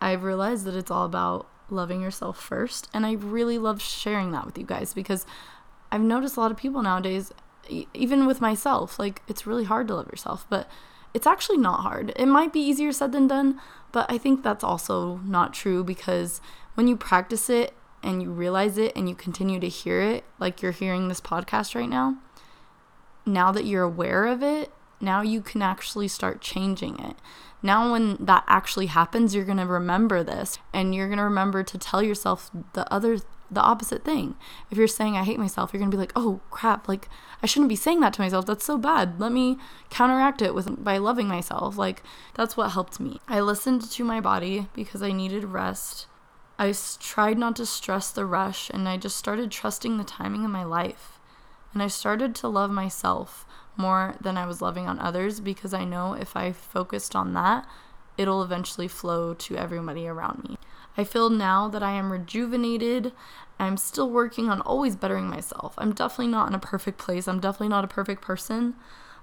I've 0.00 0.24
realized 0.24 0.64
that 0.66 0.74
it's 0.74 0.90
all 0.90 1.06
about 1.06 1.48
loving 1.70 2.00
yourself 2.00 2.40
first. 2.40 2.88
And 2.92 3.06
I 3.06 3.12
really 3.12 3.58
love 3.58 3.80
sharing 3.80 4.32
that 4.32 4.46
with 4.46 4.58
you 4.58 4.64
guys 4.64 4.92
because 4.92 5.24
I've 5.90 6.02
noticed 6.02 6.36
a 6.36 6.40
lot 6.40 6.50
of 6.50 6.56
people 6.56 6.82
nowadays, 6.82 7.32
even 7.94 8.26
with 8.26 8.40
myself, 8.40 8.98
like 8.98 9.22
it's 9.28 9.46
really 9.46 9.64
hard 9.64 9.88
to 9.88 9.94
love 9.94 10.08
yourself, 10.08 10.44
but 10.50 10.68
it's 11.14 11.26
actually 11.26 11.58
not 11.58 11.80
hard. 11.80 12.12
It 12.16 12.26
might 12.26 12.52
be 12.52 12.60
easier 12.60 12.92
said 12.92 13.12
than 13.12 13.28
done, 13.28 13.60
but 13.92 14.10
I 14.10 14.18
think 14.18 14.42
that's 14.42 14.64
also 14.64 15.20
not 15.24 15.54
true 15.54 15.84
because 15.84 16.40
when 16.74 16.88
you 16.88 16.96
practice 16.96 17.48
it 17.48 17.72
and 18.04 18.22
you 18.22 18.30
realize 18.30 18.78
it 18.78 18.92
and 18.94 19.08
you 19.08 19.14
continue 19.14 19.58
to 19.58 19.68
hear 19.68 20.00
it, 20.00 20.24
like 20.38 20.62
you're 20.62 20.72
hearing 20.72 21.08
this 21.08 21.20
podcast 21.20 21.74
right 21.74 21.88
now, 21.88 22.18
now 23.26 23.50
that 23.50 23.64
you're 23.64 23.82
aware 23.82 24.26
of 24.26 24.42
it, 24.42 24.70
now 25.00 25.22
you 25.22 25.40
can 25.40 25.62
actually 25.62 26.08
start 26.08 26.40
changing 26.40 26.98
it. 27.00 27.16
Now, 27.62 27.90
when 27.92 28.16
that 28.20 28.44
actually 28.46 28.86
happens, 28.86 29.34
you're 29.34 29.46
going 29.46 29.58
to 29.58 29.66
remember 29.66 30.22
this 30.22 30.58
and 30.72 30.94
you're 30.94 31.08
going 31.08 31.18
to 31.18 31.24
remember 31.24 31.62
to 31.62 31.78
tell 31.78 32.02
yourself 32.02 32.50
the 32.74 32.90
other, 32.92 33.18
the 33.50 33.62
opposite 33.62 34.04
thing. 34.04 34.34
If 34.70 34.76
you're 34.76 34.86
saying, 34.86 35.16
I 35.16 35.24
hate 35.24 35.38
myself, 35.38 35.72
you're 35.72 35.80
going 35.80 35.90
to 35.90 35.96
be 35.96 36.00
like, 36.00 36.12
oh 36.14 36.40
crap, 36.50 36.88
like 36.88 37.08
I 37.42 37.46
shouldn't 37.46 37.70
be 37.70 37.76
saying 37.76 38.00
that 38.00 38.12
to 38.14 38.20
myself. 38.20 38.44
That's 38.44 38.66
so 38.66 38.76
bad. 38.76 39.18
Let 39.18 39.32
me 39.32 39.56
counteract 39.88 40.42
it 40.42 40.54
with 40.54 40.84
by 40.84 40.98
loving 40.98 41.26
myself. 41.26 41.78
Like 41.78 42.02
that's 42.34 42.54
what 42.56 42.72
helped 42.72 43.00
me. 43.00 43.20
I 43.28 43.40
listened 43.40 43.90
to 43.90 44.04
my 44.04 44.20
body 44.20 44.68
because 44.74 45.02
I 45.02 45.12
needed 45.12 45.44
rest. 45.44 46.06
I 46.58 46.72
tried 47.00 47.38
not 47.38 47.56
to 47.56 47.66
stress 47.66 48.10
the 48.10 48.26
rush 48.26 48.70
and 48.70 48.88
I 48.88 48.96
just 48.96 49.16
started 49.16 49.50
trusting 49.50 49.96
the 49.96 50.04
timing 50.04 50.44
of 50.44 50.50
my 50.50 50.64
life. 50.64 51.18
And 51.72 51.82
I 51.82 51.88
started 51.88 52.34
to 52.36 52.48
love 52.48 52.70
myself 52.70 53.44
more 53.76 54.14
than 54.20 54.36
I 54.36 54.46
was 54.46 54.62
loving 54.62 54.86
on 54.86 55.00
others 55.00 55.40
because 55.40 55.74
I 55.74 55.84
know 55.84 56.12
if 56.12 56.36
I 56.36 56.52
focused 56.52 57.16
on 57.16 57.32
that, 57.34 57.66
it'll 58.16 58.42
eventually 58.42 58.86
flow 58.86 59.34
to 59.34 59.56
everybody 59.56 60.06
around 60.06 60.44
me. 60.48 60.56
I 60.96 61.02
feel 61.02 61.28
now 61.28 61.68
that 61.68 61.82
I 61.82 61.92
am 61.92 62.12
rejuvenated. 62.12 63.12
I'm 63.58 63.76
still 63.76 64.08
working 64.08 64.48
on 64.48 64.60
always 64.60 64.94
bettering 64.94 65.28
myself. 65.28 65.74
I'm 65.76 65.92
definitely 65.92 66.28
not 66.28 66.48
in 66.48 66.54
a 66.54 66.60
perfect 66.60 66.98
place. 66.98 67.26
I'm 67.26 67.40
definitely 67.40 67.68
not 67.68 67.84
a 67.84 67.88
perfect 67.88 68.22
person, 68.22 68.74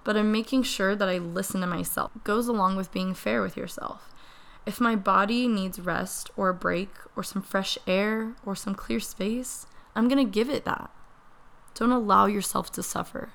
but 0.04 0.18
I'm 0.18 0.34
making 0.34 0.64
sure 0.64 0.96
that 0.96 1.08
I 1.08 1.18
listen 1.18 1.62
to 1.62 1.68
myself. 1.68 2.12
It 2.14 2.26
goes 2.26 2.50
along 2.50 2.76
with 2.76 2.92
being 2.92 3.14
fair 3.14 3.42
with 3.42 3.56
yourself. 3.56 4.11
If 4.66 4.80
my 4.80 4.96
body 4.96 5.48
needs 5.48 5.80
rest 5.80 6.30
or 6.38 6.50
a 6.50 6.54
break 6.54 6.90
or 7.16 7.24
some 7.24 7.42
fresh 7.42 7.78
air 7.88 8.36
or 8.46 8.56
some 8.56 8.76
clear 8.76 9.00
space, 9.00 9.66
I'm 9.96 10.08
going 10.08 10.24
to 10.24 10.32
give 10.32 10.50
it 10.50 10.66
that. 10.66 10.92
Don't 11.74 11.92
allow 11.92 12.28
yourself 12.28 12.72
to 12.74 12.84
suffer. 12.84 13.32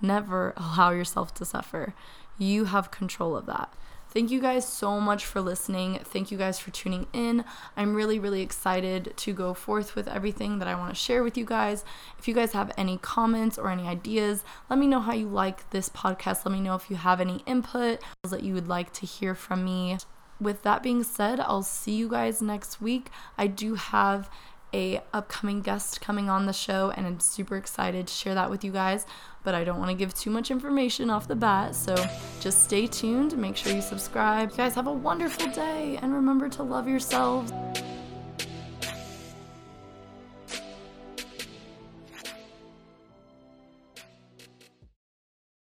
Never 0.00 0.54
allow 0.56 0.90
yourself 0.90 1.34
to 1.34 1.44
suffer. 1.44 1.94
You 2.38 2.66
have 2.66 2.90
control 2.90 3.36
of 3.36 3.46
that. 3.46 3.74
Thank 4.10 4.30
you 4.30 4.40
guys 4.40 4.66
so 4.66 5.00
much 5.00 5.26
for 5.26 5.42
listening. 5.42 5.98
Thank 6.02 6.30
you 6.30 6.38
guys 6.38 6.58
for 6.58 6.70
tuning 6.70 7.08
in. 7.12 7.44
I'm 7.76 7.94
really, 7.94 8.18
really 8.18 8.40
excited 8.40 9.12
to 9.14 9.34
go 9.34 9.52
forth 9.52 9.94
with 9.94 10.08
everything 10.08 10.60
that 10.60 10.68
I 10.68 10.74
want 10.76 10.90
to 10.90 10.94
share 10.94 11.22
with 11.22 11.36
you 11.36 11.44
guys. 11.44 11.84
If 12.18 12.26
you 12.26 12.34
guys 12.34 12.52
have 12.52 12.72
any 12.78 12.96
comments 12.98 13.58
or 13.58 13.70
any 13.70 13.86
ideas, 13.86 14.44
let 14.70 14.78
me 14.78 14.86
know 14.86 15.00
how 15.00 15.12
you 15.12 15.28
like 15.28 15.68
this 15.70 15.90
podcast. 15.90 16.46
Let 16.46 16.52
me 16.52 16.60
know 16.60 16.74
if 16.74 16.88
you 16.88 16.96
have 16.96 17.20
any 17.20 17.42
input 17.44 18.00
that 18.22 18.42
you 18.42 18.54
would 18.54 18.68
like 18.68 18.94
to 18.94 19.04
hear 19.04 19.34
from 19.34 19.62
me 19.62 19.98
with 20.40 20.62
that 20.62 20.82
being 20.82 21.02
said, 21.02 21.40
I'll 21.40 21.62
see 21.62 21.92
you 21.92 22.08
guys 22.08 22.40
next 22.40 22.80
week. 22.80 23.10
I 23.36 23.46
do 23.46 23.74
have 23.74 24.30
a 24.74 25.00
upcoming 25.14 25.62
guest 25.62 26.00
coming 26.00 26.28
on 26.28 26.46
the 26.46 26.52
show 26.52 26.92
and 26.94 27.06
I'm 27.06 27.20
super 27.20 27.56
excited 27.56 28.06
to 28.06 28.12
share 28.12 28.34
that 28.34 28.50
with 28.50 28.64
you 28.64 28.70
guys, 28.70 29.06
but 29.42 29.54
I 29.54 29.64
don't 29.64 29.78
want 29.78 29.90
to 29.90 29.96
give 29.96 30.14
too 30.14 30.30
much 30.30 30.50
information 30.50 31.08
off 31.10 31.26
the 31.26 31.36
bat. 31.36 31.74
So 31.74 31.94
just 32.40 32.64
stay 32.64 32.86
tuned, 32.86 33.36
make 33.36 33.56
sure 33.56 33.72
you 33.72 33.80
subscribe. 33.80 34.50
You 34.50 34.56
guys 34.58 34.74
have 34.74 34.86
a 34.86 34.92
wonderful 34.92 35.50
day 35.52 35.98
and 36.02 36.12
remember 36.12 36.48
to 36.50 36.62
love 36.62 36.86
yourselves. 36.86 37.52